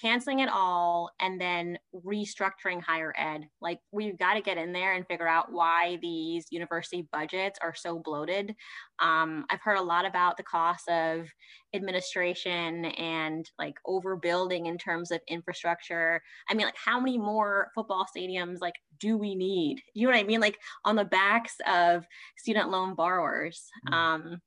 [0.00, 3.48] canceling it all and then restructuring higher ed.
[3.60, 7.74] Like we've got to get in there and figure out why these university budgets are
[7.74, 8.54] so bloated.
[9.00, 11.26] Um, I've heard a lot about the cost of
[11.74, 16.22] administration and like overbuilding in terms of infrastructure.
[16.48, 19.82] I mean, like how many more football stadiums like do we need?
[19.94, 20.40] You know what I mean?
[20.40, 22.04] Like on the backs of
[22.36, 23.64] student loan borrowers.
[23.88, 23.94] Mm-hmm.
[23.94, 24.40] Um,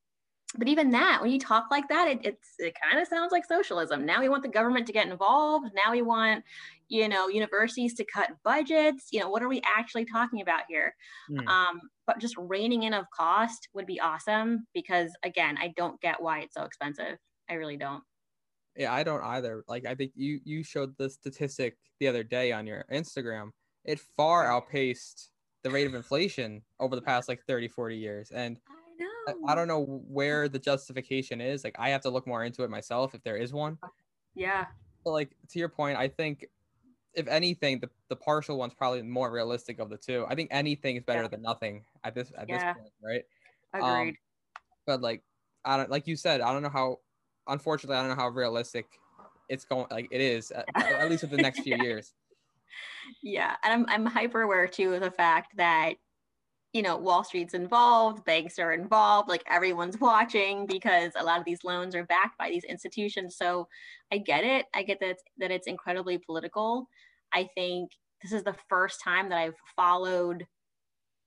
[0.56, 3.44] but even that when you talk like that it, it's it kind of sounds like
[3.44, 4.04] socialism.
[4.04, 5.70] Now we want the government to get involved.
[5.74, 6.44] Now we want
[6.88, 9.08] you know universities to cut budgets.
[9.12, 10.94] You know what are we actually talking about here?
[11.30, 11.46] Mm.
[11.46, 16.20] um, but just reining in of cost would be awesome because again i don't get
[16.20, 17.18] why it's so expensive.
[17.48, 18.02] I really don't.
[18.76, 19.62] Yeah i don't either.
[19.68, 23.50] Like i think you you showed the statistic the other day on your instagram.
[23.84, 25.30] It far outpaced
[25.62, 28.30] the rate of inflation over the past like 30 40 years.
[28.30, 28.58] And
[29.46, 31.64] I, don't know where the justification is.
[31.64, 33.78] Like I have to look more into it myself if there is one.
[34.34, 34.66] Yeah.
[35.04, 36.46] But like to your point, I think
[37.14, 40.26] if anything, the, the partial one's probably more realistic of the two.
[40.28, 41.28] I think anything is better yeah.
[41.28, 42.74] than nothing at this at yeah.
[42.74, 43.24] this point, right?
[43.74, 44.08] Agreed.
[44.08, 44.16] Um,
[44.86, 45.22] but like
[45.64, 46.98] I don't like you said, I don't know how
[47.48, 48.86] unfortunately I don't know how realistic
[49.48, 52.14] it's going like it is at, at least for the next few years.
[53.22, 53.56] Yeah.
[53.64, 55.94] And I'm I'm hyper aware too of the fact that
[56.72, 61.44] you know wall street's involved banks are involved like everyone's watching because a lot of
[61.44, 63.36] these loans are backed by these institutions.
[63.36, 63.68] So
[64.12, 64.66] i get it.
[64.74, 66.88] I get that it's, that it's incredibly political.
[67.32, 67.90] I think
[68.22, 70.46] this is the first time that i've followed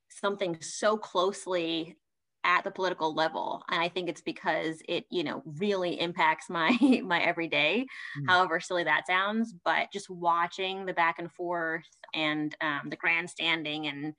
[0.10, 1.98] something so closely
[2.46, 6.78] at the political level and i think it's because it you know really impacts my
[7.06, 7.86] my everyday
[8.20, 8.24] mm.
[8.28, 13.88] however silly that sounds but just watching the back and forth and um, the grandstanding
[13.88, 14.14] and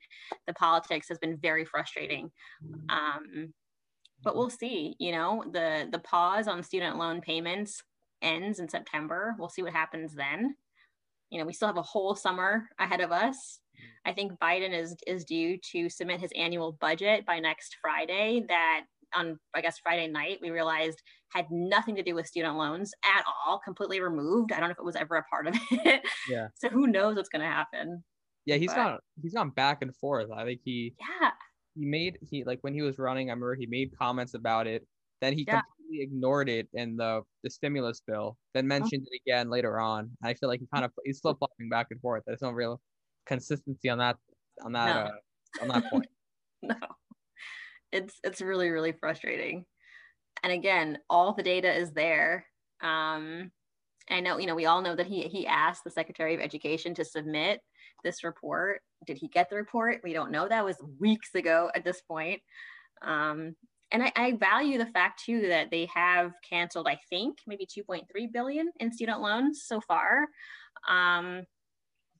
[0.47, 2.31] the politics has been very frustrating.
[2.89, 3.53] Um,
[4.23, 7.81] but we'll see you know the the pause on student loan payments
[8.21, 9.35] ends in september.
[9.37, 10.55] We'll see what happens then.
[11.29, 13.59] You know we still have a whole summer ahead of us.
[14.05, 18.43] I think Biden is is due to submit his annual budget by next Friday.
[18.47, 22.93] That on I guess Friday night we realized had nothing to do with student loans
[23.03, 24.51] at all, completely removed.
[24.51, 26.01] I don't know if it was ever a part of it.
[26.29, 26.47] Yeah.
[26.55, 28.03] so who knows what's going to happen?
[28.45, 28.99] Yeah, he's but, gone.
[29.21, 30.29] He's gone back and forth.
[30.31, 30.93] I think he.
[30.99, 31.31] Yeah.
[31.75, 33.29] He made he like when he was running.
[33.29, 34.87] I remember he made comments about it.
[35.21, 35.61] Then he yeah.
[35.61, 38.37] completely ignored it in the the stimulus bill.
[38.53, 38.79] Then uh-huh.
[38.79, 40.11] mentioned it again later on.
[40.23, 42.23] I feel like he kind of he's flip flopping back and forth.
[42.25, 42.79] There's no real
[43.25, 44.15] consistency on that
[44.63, 45.01] on that no.
[45.01, 46.07] uh, on that point.
[46.61, 46.75] no,
[47.95, 49.65] it's it's really really frustrating.
[50.43, 52.45] And again, all the data is there.
[52.81, 53.51] Um,
[54.09, 56.93] I know you know we all know that he he asked the Secretary of Education
[56.95, 57.61] to submit
[58.03, 58.81] this report.
[59.07, 60.01] Did he get the report?
[60.03, 60.47] We don't know.
[60.47, 62.41] That was weeks ago at this point.
[63.01, 63.55] Um,
[63.91, 68.03] and I, I, value the fact too that they have canceled, I think, maybe 2.3
[68.33, 70.27] billion in student loans so far.
[70.89, 71.43] Um,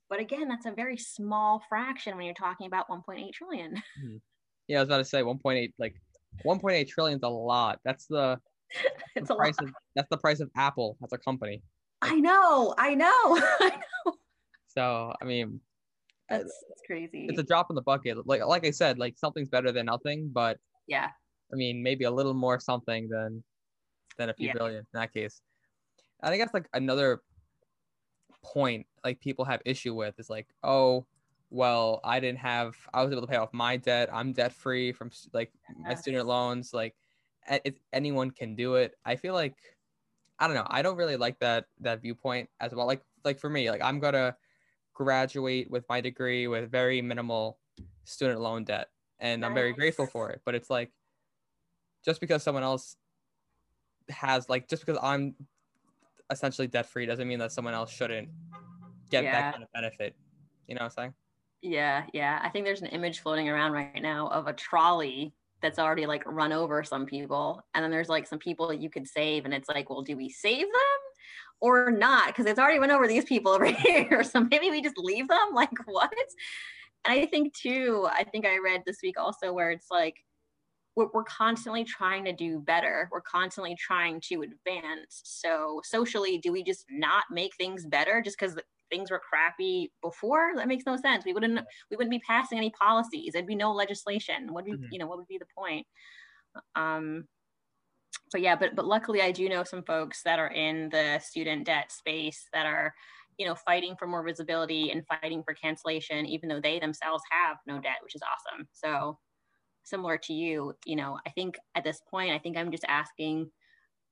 [0.09, 3.73] but again, that's a very small fraction when you're talking about 1.8 trillion.
[3.73, 4.17] Mm-hmm.
[4.67, 5.95] Yeah, I was about to say 1.8, like
[6.45, 7.79] 1.8 trillion is a lot.
[7.85, 8.39] That's the,
[9.15, 9.69] it's the price lot.
[9.69, 11.61] of that's the price of Apple as a company.
[12.01, 13.07] I know, I know,
[13.59, 14.13] I know.
[14.67, 15.59] So I mean,
[16.29, 17.27] that's, that's crazy.
[17.29, 18.27] It's a drop in the bucket.
[18.27, 21.09] Like like I said, like something's better than nothing, but yeah,
[21.51, 23.43] I mean maybe a little more something than
[24.17, 24.53] than a few yeah.
[24.53, 25.41] billion in that case.
[26.23, 27.21] And I guess like another
[28.43, 31.05] point like people have issue with is like, oh,
[31.49, 34.09] well, I didn't have, I was able to pay off my debt.
[34.11, 36.73] I'm debt free from like my student loans.
[36.73, 36.95] Like,
[37.63, 39.55] if anyone can do it, I feel like,
[40.39, 40.67] I don't know.
[40.67, 42.85] I don't really like that that viewpoint as well.
[42.85, 44.35] Like, like for me, like I'm gonna
[44.93, 47.57] graduate with my degree with very minimal
[48.03, 49.47] student loan debt, and nice.
[49.47, 50.41] I'm very grateful for it.
[50.43, 50.91] But it's like,
[52.03, 52.97] just because someone else
[54.09, 55.35] has like, just because I'm
[56.29, 58.27] essentially debt free doesn't mean that someone else shouldn't
[59.09, 59.31] get yeah.
[59.31, 60.15] that kind of benefit.
[60.67, 61.13] You know what I'm saying?
[61.65, 62.39] Yeah, yeah.
[62.43, 66.21] I think there's an image floating around right now of a trolley that's already like
[66.27, 67.59] run over some people.
[67.73, 69.45] And then there's like some people you could save.
[69.45, 71.01] And it's like, well, do we save them
[71.61, 72.27] or not?
[72.27, 74.23] Because it's already went over these people over here.
[74.23, 75.53] So maybe we just leave them?
[75.55, 76.13] Like, what?
[77.07, 80.17] And I think too, I think I read this week also where it's like,
[80.95, 83.09] we're, we're constantly trying to do better.
[83.11, 85.21] We're constantly trying to advance.
[85.23, 88.57] So socially, do we just not make things better just because
[88.89, 90.51] things were crappy before?
[90.55, 91.25] That makes no sense.
[91.25, 91.59] We wouldn't
[91.91, 93.33] we wouldn't be passing any policies.
[93.33, 94.53] There'd be no legislation.
[94.53, 94.91] What would mm-hmm.
[94.91, 95.07] you know?
[95.07, 95.85] What would be the point?
[96.75, 97.25] Um,
[98.31, 101.65] but yeah, but but luckily I do know some folks that are in the student
[101.65, 102.93] debt space that are,
[103.37, 107.57] you know, fighting for more visibility and fighting for cancellation, even though they themselves have
[107.67, 108.67] no debt, which is awesome.
[108.71, 109.17] So
[109.85, 113.49] similar to you, you know, I think at this point, I think I'm just asking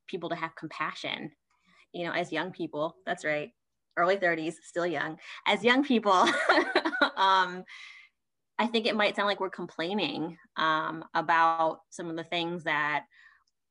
[0.08, 1.32] people to have compassion,
[1.94, 2.96] you know, as young people.
[3.06, 3.50] That's right.
[3.98, 5.18] Early 30s, still young.
[5.46, 6.12] As young people,
[7.18, 7.64] um,
[8.60, 13.06] I think it might sound like we're complaining um, about some of the things that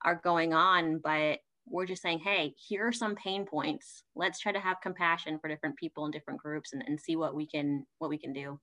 [0.05, 1.38] are going on, but
[1.69, 4.03] we're just saying, hey, here are some pain points.
[4.17, 7.35] Let's try to have compassion for different people and different groups and, and see what
[7.37, 8.59] we can what we can do.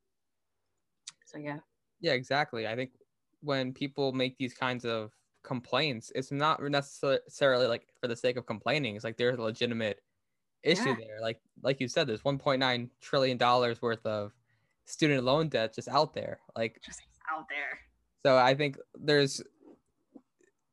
[1.26, 1.60] So yeah.
[2.02, 2.68] Yeah, exactly.
[2.68, 2.92] I think
[3.42, 5.12] when people make these kinds of
[5.44, 8.96] complaints, it's not necessarily like for the sake of complaining.
[8.96, 10.02] It's like there's a legitimate
[10.64, 10.96] issue yeah.
[11.00, 11.22] there.
[11.22, 14.34] Like like you said, there's 1.9 trillion dollars worth of
[14.86, 16.40] student loan debt just out there.
[16.56, 17.80] Like just out there.
[18.26, 19.42] So I think there's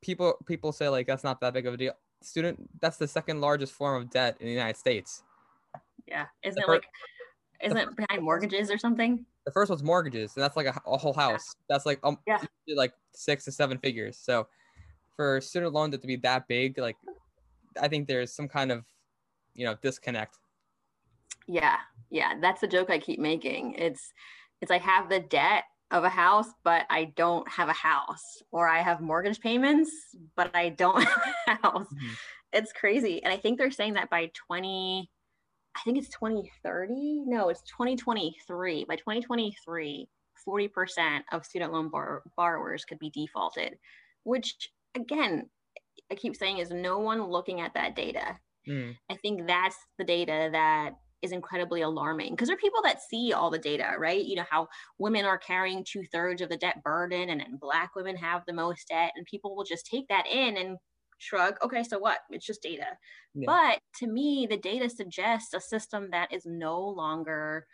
[0.03, 1.93] people people say like that's not that big of a deal.
[2.23, 5.23] Student that's the second largest form of debt in the United States.
[6.07, 6.87] Yeah, isn't the it like
[7.63, 9.25] isn't it behind mortgages or something?
[9.47, 11.55] The first one's mortgages, and that's like a, a whole house.
[11.69, 12.39] That's like um yeah.
[12.75, 14.19] like six to seven figures.
[14.19, 14.49] So
[15.15, 16.97] for student loan debt to be that big, like
[17.81, 18.85] I think there's some kind of
[19.55, 20.37] you know disconnect.
[21.47, 21.77] Yeah,
[22.11, 23.75] yeah, that's the joke I keep making.
[23.75, 24.13] It's
[24.61, 28.69] it's I have the debt of a house, but I don't have a house, or
[28.69, 29.91] I have mortgage payments,
[30.35, 31.87] but I don't have a house.
[31.87, 32.15] Mm-hmm.
[32.53, 33.23] It's crazy.
[33.23, 35.11] And I think they're saying that by 20,
[35.77, 37.25] I think it's 2030.
[37.27, 38.85] No, it's 2023.
[38.85, 40.09] By 2023,
[40.49, 43.77] 40% of student loan bar- borrowers could be defaulted,
[44.25, 45.49] which again,
[46.11, 48.39] I keep saying is no one looking at that data.
[48.69, 48.97] Mm.
[49.11, 53.33] I think that's the data that is incredibly alarming because there are people that see
[53.33, 54.25] all the data, right?
[54.25, 57.95] You know, how women are carrying two thirds of the debt burden and, and black
[57.97, 60.79] women have the most debt, and people will just take that in and
[61.19, 62.19] shrug, okay, so what?
[62.31, 62.87] It's just data.
[63.35, 63.47] Yeah.
[63.47, 67.67] But to me, the data suggests a system that is no longer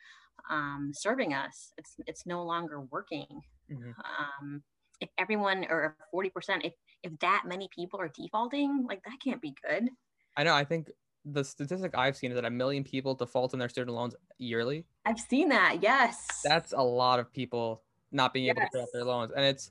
[0.50, 1.72] um, serving us.
[1.78, 3.26] It's it's no longer working.
[3.70, 3.90] Mm-hmm.
[3.90, 4.62] Um,
[5.00, 6.30] if everyone or 40%,
[6.64, 9.88] if if that many people are defaulting, like that can't be good.
[10.36, 10.54] I know.
[10.54, 10.90] I think
[11.24, 14.86] the statistic I've seen is that a million people default on their student loans yearly.
[15.04, 15.78] I've seen that.
[15.82, 16.40] Yes.
[16.44, 19.32] That's a lot of people not being able to pay off their loans.
[19.34, 19.70] And it's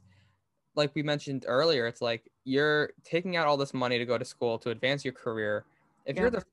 [0.75, 4.25] like we mentioned earlier, it's like you're taking out all this money to go to
[4.25, 5.65] school to advance your career.
[6.05, 6.23] If yeah.
[6.23, 6.43] you're the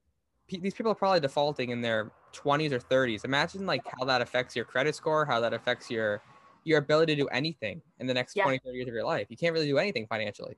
[0.49, 3.25] these people are probably defaulting in their 20s or 30s.
[3.25, 6.23] Imagine like how that affects your credit score, how that affects your
[6.65, 8.45] your ability to do anything in the next yeah.
[8.45, 9.27] 20, 30 years of your life.
[9.31, 10.57] You can't really do anything financially.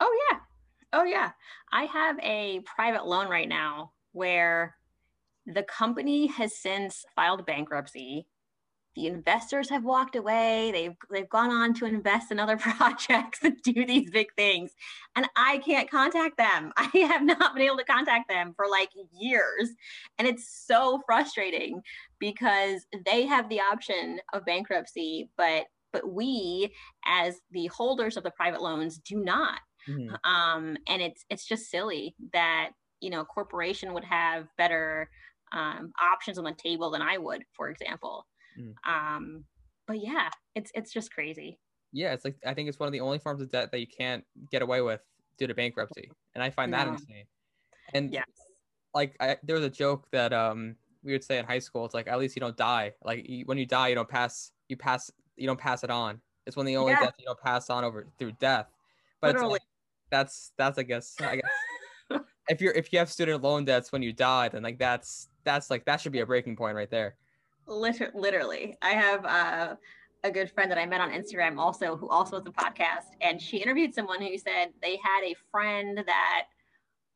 [0.00, 0.38] Oh, yeah.
[0.92, 1.30] Oh yeah.
[1.72, 4.76] I have a private loan right now where
[5.46, 8.26] the company has since filed bankruptcy.
[8.94, 10.70] The investors have walked away.
[10.72, 14.72] They've they've gone on to invest in other projects and do these big things.
[15.16, 16.72] And I can't contact them.
[16.76, 19.70] I have not been able to contact them for like years.
[20.18, 21.82] And it's so frustrating
[22.18, 26.72] because they have the option of bankruptcy, but but we
[27.04, 30.30] as the holders of the private loans do not Mm-hmm.
[30.30, 35.10] Um, and it's it's just silly that you know a corporation would have better
[35.52, 38.26] um, options on the table than I would, for example.
[38.58, 38.74] Mm.
[38.86, 39.44] Um,
[39.86, 41.58] but yeah, it's it's just crazy.
[41.92, 43.86] Yeah, it's like I think it's one of the only forms of debt that you
[43.86, 45.00] can't get away with
[45.38, 47.24] due to bankruptcy, and I find that insane.
[47.94, 48.24] And yes.
[48.94, 51.84] like I, there was a joke that um we would say in high school.
[51.84, 52.92] It's like at least you don't die.
[53.04, 54.52] Like you, when you die, you don't pass.
[54.68, 55.10] You pass.
[55.36, 56.20] You don't pass it on.
[56.46, 57.00] It's one of the only yeah.
[57.00, 58.66] deaths you don't pass on over through death.
[59.20, 59.52] But Literally.
[59.52, 59.62] Like,
[60.10, 64.02] that's that's I guess I guess if you're if you have student loan debts when
[64.02, 67.16] you die, then like that's that's like that should be a breaking point right there.
[67.66, 69.76] Liter- literally, I have uh,
[70.24, 73.40] a good friend that I met on Instagram also who also has a podcast, and
[73.40, 76.44] she interviewed someone who said they had a friend that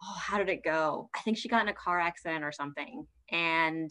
[0.02, 1.08] oh how did it go?
[1.14, 3.90] I think she got in a car accident or something, and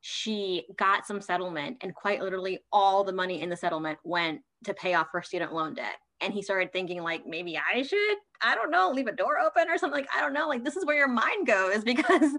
[0.00, 4.74] she got some settlement, and quite literally all the money in the settlement went to
[4.74, 8.54] pay off her student loan debt and he started thinking like maybe i should i
[8.54, 10.86] don't know leave a door open or something like i don't know like this is
[10.86, 12.30] where your mind goes because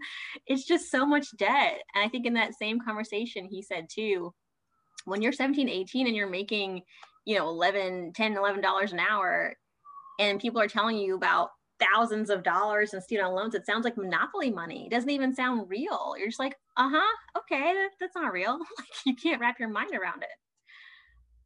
[0.48, 1.80] it's just so much debt.
[1.94, 4.34] And i think in that same conversation he said too
[5.06, 6.82] when you're 17 18 and you're making
[7.26, 9.56] you know 11 10 11 dollars an hour
[10.20, 11.50] and people are telling you about
[11.80, 14.86] thousands of dollars in student loans it sounds like monopoly money.
[14.86, 16.16] It doesn't even sound real.
[16.18, 18.60] You're just like uh-huh okay that, that's not real.
[18.78, 20.30] Like you can't wrap your mind around it.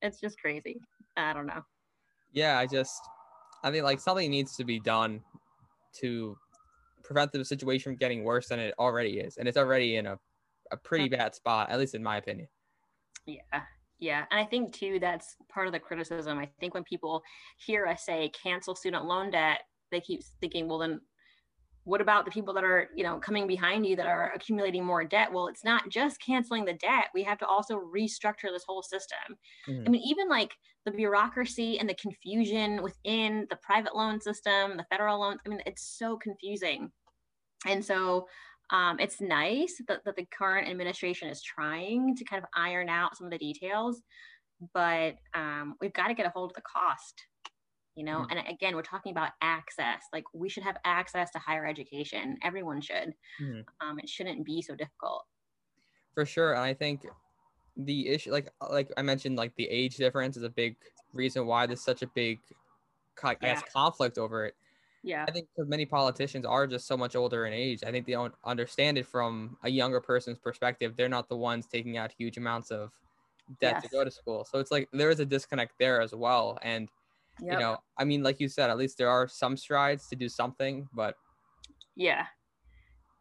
[0.01, 0.79] It's just crazy.
[1.15, 1.63] I don't know
[2.31, 2.99] yeah, I just
[3.63, 5.21] I think like something needs to be done
[5.99, 6.37] to
[7.03, 10.17] prevent the situation from getting worse than it already is, and it's already in a
[10.71, 12.47] a pretty bad spot, at least in my opinion.
[13.25, 13.61] Yeah,
[13.99, 16.37] yeah, and I think too that's part of the criticism.
[16.37, 17.23] I think when people
[17.57, 19.61] hear us say cancel student loan debt,
[19.91, 21.01] they keep thinking, well, then
[21.87, 25.05] what about the people that are you know coming behind you that are accumulating more
[25.05, 25.31] debt?
[25.31, 27.05] Well it's not just canceling the debt.
[27.13, 29.37] We have to also restructure this whole system.
[29.67, 29.83] Mm-hmm.
[29.87, 30.51] i mean even like
[30.85, 35.61] the bureaucracy and the confusion within the private loan system the federal loans i mean
[35.65, 36.91] it's so confusing.
[37.65, 38.27] And so
[38.69, 43.17] um, it's nice that, that the current administration is trying to kind of iron out
[43.17, 44.01] some of the details
[44.73, 47.23] but um, we've got to get a hold of the cost
[47.97, 48.37] you know mm-hmm.
[48.37, 52.79] and again we're talking about access like we should have access to higher education everyone
[52.79, 53.61] should mm-hmm.
[53.81, 55.25] um, it shouldn't be so difficult
[56.13, 57.05] for sure and i think
[57.75, 60.75] the issue like like i mentioned like the age difference is a big
[61.13, 62.39] reason why there's such a big
[63.23, 63.71] I guess yeah.
[63.73, 64.55] conflict over it
[65.03, 68.13] yeah i think many politicians are just so much older in age i think they
[68.13, 72.37] don't understand it from a younger person's perspective they're not the ones taking out huge
[72.37, 72.91] amounts of
[73.59, 73.83] debt yes.
[73.83, 76.89] to go to school so it's like there is a disconnect there as well and
[77.41, 77.53] Yep.
[77.53, 80.27] You know, I mean, like you said, at least there are some strides to do
[80.29, 81.15] something, but
[81.95, 82.25] yeah.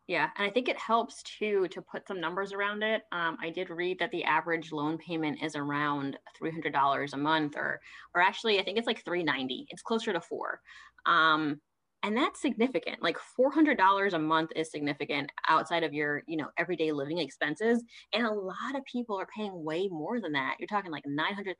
[0.09, 3.03] Yeah, and I think it helps too to put some numbers around it.
[3.11, 7.17] Um, I did read that the average loan payment is around three hundred dollars a
[7.17, 7.81] month, or
[8.15, 9.67] or actually, I think it's like three ninety.
[9.71, 10.61] It's closer to four.
[11.07, 11.61] Um,
[12.07, 16.93] and that's significant like $400 a month is significant outside of your you know everyday
[16.93, 17.83] living expenses
[18.15, 21.55] and a lot of people are paying way more than that you're talking like $900000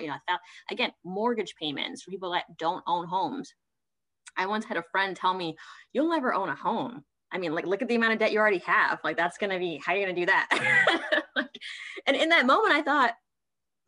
[0.00, 0.14] you know
[0.70, 3.54] again mortgage payments for people that don't own homes
[4.36, 5.56] i once had a friend tell me
[5.92, 8.38] you'll never own a home I mean, like, look at the amount of debt you
[8.38, 9.00] already have.
[9.02, 11.24] Like, that's going to be how you're going to do that.
[11.34, 11.48] like,
[12.06, 13.14] and in that moment, I thought,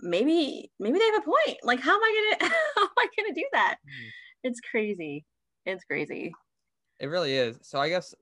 [0.00, 1.58] maybe, maybe they have a point.
[1.62, 3.76] Like, how am I going to, how am I to do that?
[3.86, 4.08] Mm.
[4.44, 5.26] It's crazy.
[5.66, 6.32] It's crazy.
[7.00, 7.58] It really is.
[7.62, 8.14] So I guess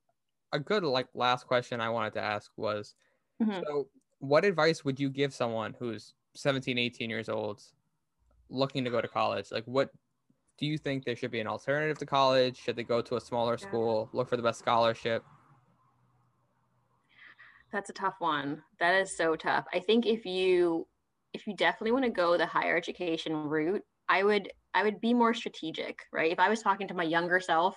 [0.52, 2.94] a good like last question I wanted to ask was
[3.42, 3.60] mm-hmm.
[3.64, 3.88] so
[4.18, 7.62] what advice would you give someone who's 17, 18 years old
[8.48, 9.50] looking to go to college?
[9.50, 9.90] Like what
[10.58, 12.56] do you think there should be an alternative to college?
[12.56, 15.24] Should they go to a smaller school, look for the best scholarship?
[17.72, 18.62] That's a tough one.
[18.78, 19.64] That is so tough.
[19.72, 20.86] I think if you
[21.32, 23.82] if you definitely want to go the higher education route,
[24.12, 26.32] I would I would be more strategic, right?
[26.32, 27.76] If I was talking to my younger self,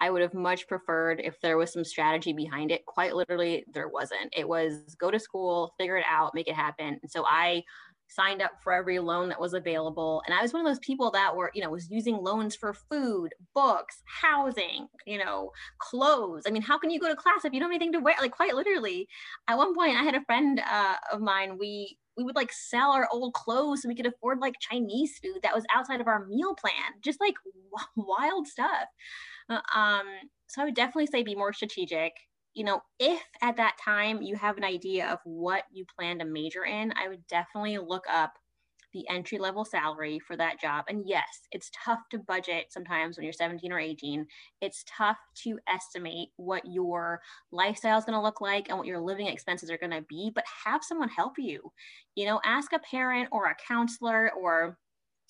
[0.00, 2.84] I would have much preferred if there was some strategy behind it.
[2.86, 4.32] Quite literally, there wasn't.
[4.36, 6.98] It was go to school, figure it out, make it happen.
[7.02, 7.62] And so I
[8.08, 10.22] signed up for every loan that was available.
[10.26, 12.72] And I was one of those people that were, you know, was using loans for
[12.72, 16.44] food, books, housing, you know, clothes.
[16.46, 18.14] I mean, how can you go to class if you don't have anything to wear?
[18.20, 19.08] Like quite literally,
[19.48, 22.92] at one point I had a friend uh, of mine, we we would like sell
[22.92, 26.26] our old clothes so we could afford like Chinese food that was outside of our
[26.26, 27.34] meal plan, just like
[27.96, 28.88] wild stuff.
[29.48, 30.06] Uh, um,
[30.48, 32.12] so I would definitely say be more strategic.
[32.54, 36.24] You know, if at that time you have an idea of what you plan to
[36.24, 38.32] major in, I would definitely look up
[38.96, 40.86] the entry level salary for that job.
[40.88, 44.26] And yes, it's tough to budget sometimes when you're 17 or 18.
[44.62, 47.20] It's tough to estimate what your
[47.52, 50.32] lifestyle is going to look like and what your living expenses are going to be,
[50.34, 51.70] but have someone help you.
[52.14, 54.78] You know, ask a parent or a counselor or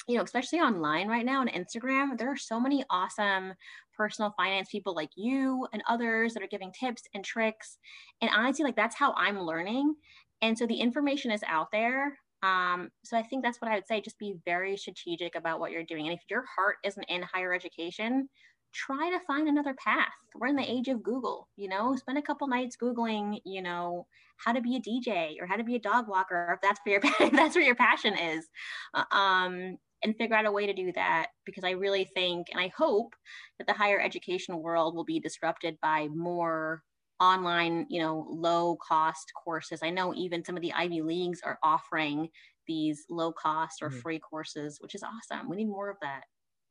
[0.09, 3.55] you know, especially online right now on Instagram, there are so many awesome
[3.97, 7.79] personal finance people like you and others that are giving tips and tricks.
[8.21, 9.97] And honestly, like that's how I'm learning.
[10.43, 12.19] And so the information is out there.
[12.47, 14.01] Um, so I think that's what I would say.
[14.01, 16.07] Just be very strategic about what you're doing.
[16.07, 18.29] And if your heart isn't in higher education,
[18.73, 20.13] try to find another path.
[20.35, 24.07] We're in the age of Google, you know, spend a couple nights Googling, you know,
[24.37, 27.01] how to be a DJ or how to be a dog walker, if that's where
[27.01, 28.47] your, that's where your passion is.
[28.95, 32.61] Uh, um, and figure out a way to do that because I really think and
[32.61, 33.15] I hope
[33.59, 36.83] that the higher education world will be disrupted by more
[37.21, 39.81] online, you know, low cost courses.
[39.83, 42.29] I know even some of the Ivy Leagues are offering
[42.67, 44.01] these low cost or mm-hmm.
[44.01, 45.49] free courses, which is awesome.
[45.49, 46.23] We need more of that.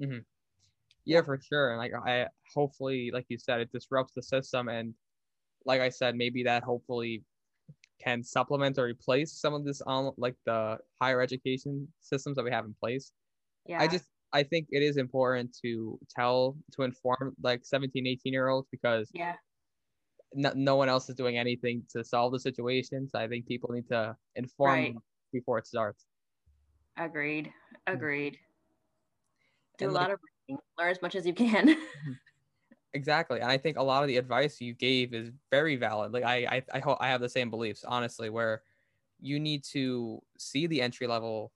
[0.02, 0.20] Mm-hmm.
[1.06, 1.72] Yeah, for sure.
[1.72, 4.68] And like I hopefully, like you said, it disrupts the system.
[4.68, 4.94] And
[5.66, 7.24] like I said, maybe that hopefully
[8.04, 12.52] can supplement or replace some of this on like the higher education systems that we
[12.52, 13.12] have in place.
[13.66, 13.82] Yeah.
[13.82, 18.50] I just I think it is important to tell to inform like 17, 18 year
[18.50, 19.36] olds because yeah
[20.34, 23.08] no, no one else is doing anything to solve the situation.
[23.08, 24.96] So I think people need to inform right.
[25.32, 26.06] before it starts.
[26.98, 27.48] Agreed.
[27.48, 27.94] Mm-hmm.
[27.96, 28.38] Agreed.
[29.78, 30.62] Do and a like, lot of reading.
[30.78, 31.76] Learn as much as you can.
[32.06, 32.12] Mm-hmm.
[32.94, 33.42] exactly.
[33.42, 36.14] And I think a lot of the advice you gave is very valid.
[36.14, 38.62] Like I I I, hope I have the same beliefs, honestly, where
[39.20, 41.52] you need to see the entry level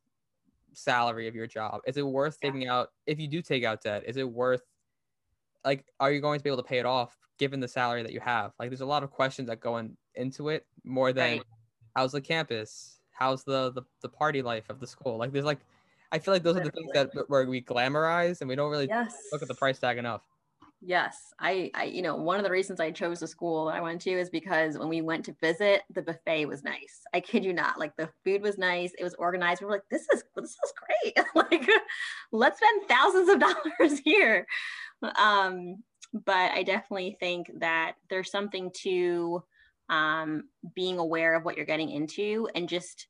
[0.73, 1.81] salary of your job.
[1.85, 2.51] Is it worth yeah.
[2.51, 4.03] taking out if you do take out debt?
[4.05, 4.63] Is it worth
[5.65, 8.11] like are you going to be able to pay it off given the salary that
[8.11, 11.37] you have like there's a lot of questions that go in, into it more than
[11.37, 11.43] right.
[11.95, 15.59] how's the campus how's the, the the party life of the school like there's like
[16.11, 18.87] i feel like those are the things that where we glamorize and we don't really
[18.87, 19.15] yes.
[19.31, 20.21] look at the price tag enough
[20.81, 23.81] Yes, I, I, you know, one of the reasons I chose the school that I
[23.81, 27.01] went to is because when we went to visit, the buffet was nice.
[27.13, 27.77] I kid you not.
[27.77, 28.93] Like the food was nice.
[28.97, 29.59] It was organized.
[29.59, 31.25] We were like, this is, this is great.
[31.35, 31.69] like,
[32.31, 34.47] let's spend thousands of dollars here.
[35.17, 35.83] Um,
[36.13, 39.43] but I definitely think that there's something to
[39.89, 40.43] um,
[40.75, 43.07] being aware of what you're getting into and just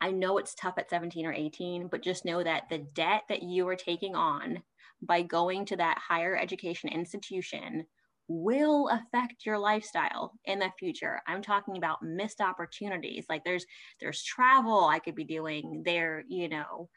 [0.00, 3.44] I know it's tough at 17 or 18, but just know that the debt that
[3.44, 4.60] you are taking on
[5.00, 7.86] by going to that higher education institution
[8.26, 11.20] will affect your lifestyle in the future.
[11.28, 13.26] I'm talking about missed opportunities.
[13.28, 13.64] Like there's
[14.00, 15.82] there's travel i could be doing.
[15.84, 16.88] There you know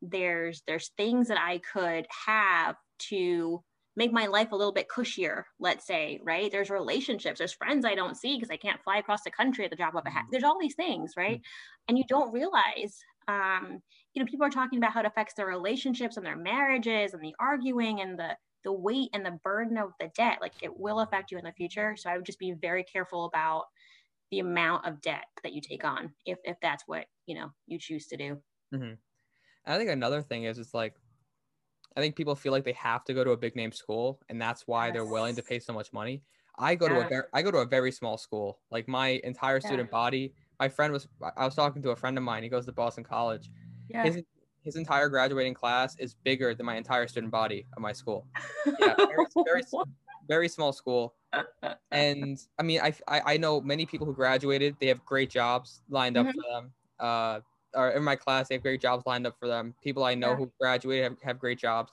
[0.00, 3.62] there's there's things that i could have to
[3.96, 7.94] make my life a little bit cushier let's say right there's relationships there's friends i
[7.94, 10.22] don't see because i can't fly across the country at the drop of a hat
[10.22, 10.28] mm-hmm.
[10.32, 11.88] there's all these things right mm-hmm.
[11.88, 13.80] and you don't realize um,
[14.12, 17.22] you know people are talking about how it affects their relationships and their marriages and
[17.22, 21.00] the arguing and the the weight and the burden of the debt like it will
[21.00, 23.64] affect you in the future so i would just be very careful about
[24.30, 27.78] the amount of debt that you take on if if that's what you know you
[27.78, 28.38] choose to do
[28.74, 28.94] mm-hmm.
[29.66, 30.94] i think another thing is it's like
[31.96, 34.40] i think people feel like they have to go to a big name school and
[34.40, 34.94] that's why yes.
[34.94, 36.22] they're willing to pay so much money
[36.58, 36.94] i go yeah.
[36.94, 39.98] to a very i go to a very small school like my entire student yeah.
[39.98, 42.72] body my friend was i was talking to a friend of mine he goes to
[42.72, 43.50] boston college
[43.88, 44.04] yeah.
[44.04, 44.22] His,
[44.62, 48.26] his entire graduating class is bigger than my entire student body of my school.
[48.80, 49.62] Yeah, very, very,
[50.26, 51.14] very small school.
[51.90, 54.76] And I mean, I, I, I know many people who graduated.
[54.80, 56.40] They have great jobs lined up mm-hmm.
[56.40, 56.72] for them.
[56.98, 57.40] Uh,
[57.74, 59.74] or in my class, they have great jobs lined up for them.
[59.82, 60.36] People I know yeah.
[60.36, 61.92] who graduated have, have great jobs.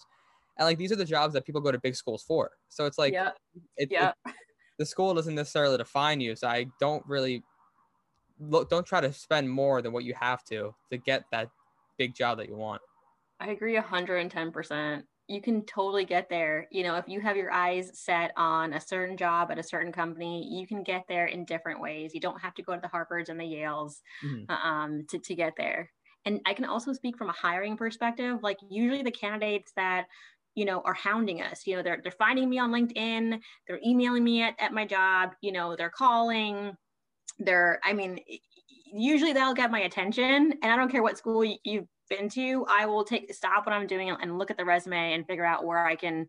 [0.57, 2.51] And like these are the jobs that people go to big schools for.
[2.69, 3.31] So it's like, yeah,
[3.77, 4.13] it, yeah.
[4.25, 4.33] It,
[4.79, 6.35] the school doesn't necessarily define you.
[6.35, 7.43] So I don't really
[8.39, 8.69] look.
[8.69, 11.49] Don't try to spend more than what you have to to get that
[11.97, 12.81] big job that you want.
[13.39, 15.03] I agree 110%.
[15.31, 16.67] You can totally get there.
[16.71, 19.91] You know, if you have your eyes set on a certain job at a certain
[19.91, 22.13] company, you can get there in different ways.
[22.13, 24.51] You don't have to go to the Harvards and the Yales mm-hmm.
[24.51, 25.89] um, to, to get there.
[26.25, 28.43] And I can also speak from a hiring perspective.
[28.43, 30.05] Like, usually the candidates that
[30.53, 34.21] you know are hounding us you know they're, they're finding me on linkedin they're emailing
[34.21, 36.75] me at, at my job you know they're calling
[37.39, 38.19] they're i mean
[38.93, 42.85] usually they'll get my attention and i don't care what school you've been to i
[42.85, 45.85] will take stop what i'm doing and look at the resume and figure out where
[45.85, 46.27] i can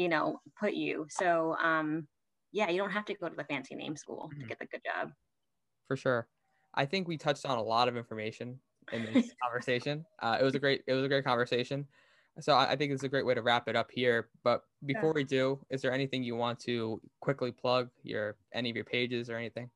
[0.00, 1.06] you know put you.
[1.10, 2.06] So um
[2.52, 4.40] yeah you don't have to go to the fancy name school mm-hmm.
[4.40, 5.12] to get the good job.
[5.86, 6.26] For sure.
[6.74, 8.58] I think we touched on a lot of information
[8.92, 10.04] in this conversation.
[10.22, 11.86] Uh, it was a great it was a great conversation.
[12.38, 14.28] So I, I think it's a great way to wrap it up here.
[14.42, 15.14] But before yeah.
[15.14, 19.28] we do is there anything you want to quickly plug your any of your pages
[19.28, 19.68] or anything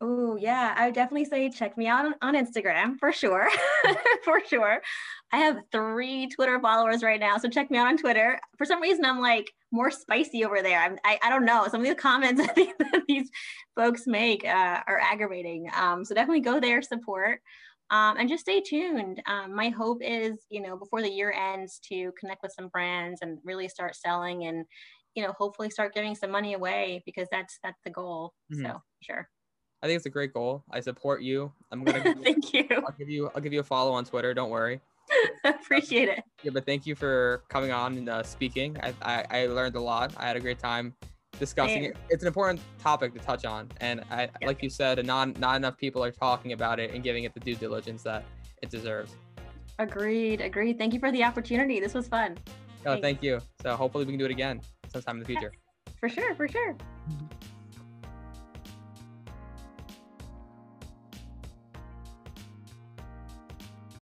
[0.00, 0.74] Oh, yeah.
[0.76, 3.48] I would definitely say check me out on, on Instagram for sure.
[4.24, 4.80] for sure.
[5.32, 7.38] I have three Twitter followers right now.
[7.38, 8.38] So check me out on Twitter.
[8.58, 10.80] For some reason, I'm like more spicy over there.
[10.80, 11.66] I'm, I, I don't know.
[11.68, 13.30] Some of these comments that these
[13.76, 15.68] folks make uh, are aggravating.
[15.74, 17.40] Um, so definitely go there, support.
[17.90, 19.22] Um, and just stay tuned.
[19.26, 23.20] Um, my hope is, you know, before the year ends, to connect with some brands
[23.22, 24.64] and really start selling, and
[25.14, 28.32] you know, hopefully start giving some money away because that's that's the goal.
[28.52, 28.66] Mm-hmm.
[28.66, 29.28] So sure.
[29.84, 30.64] I think it's a great goal.
[30.70, 31.52] I support you.
[31.70, 32.66] I'm gonna you, thank you.
[32.70, 34.32] I'll give you I'll give you a follow on Twitter.
[34.32, 34.80] Don't worry.
[35.44, 36.24] Appreciate it.
[36.42, 38.78] Yeah, but thank you for coming on and uh, speaking.
[38.82, 40.14] I, I, I learned a lot.
[40.16, 40.94] I had a great time
[41.38, 41.90] discussing Same.
[41.90, 41.96] it.
[42.08, 44.46] It's an important topic to touch on, and I, yeah.
[44.46, 47.40] like you said, not not enough people are talking about it and giving it the
[47.40, 48.24] due diligence that
[48.62, 49.14] it deserves.
[49.78, 50.40] Agreed.
[50.40, 50.78] Agreed.
[50.78, 51.78] Thank you for the opportunity.
[51.78, 52.38] This was fun.
[52.86, 53.38] Oh, thank you.
[53.60, 55.52] So hopefully we can do it again sometime in the future.
[56.00, 56.34] For sure.
[56.36, 56.74] For sure.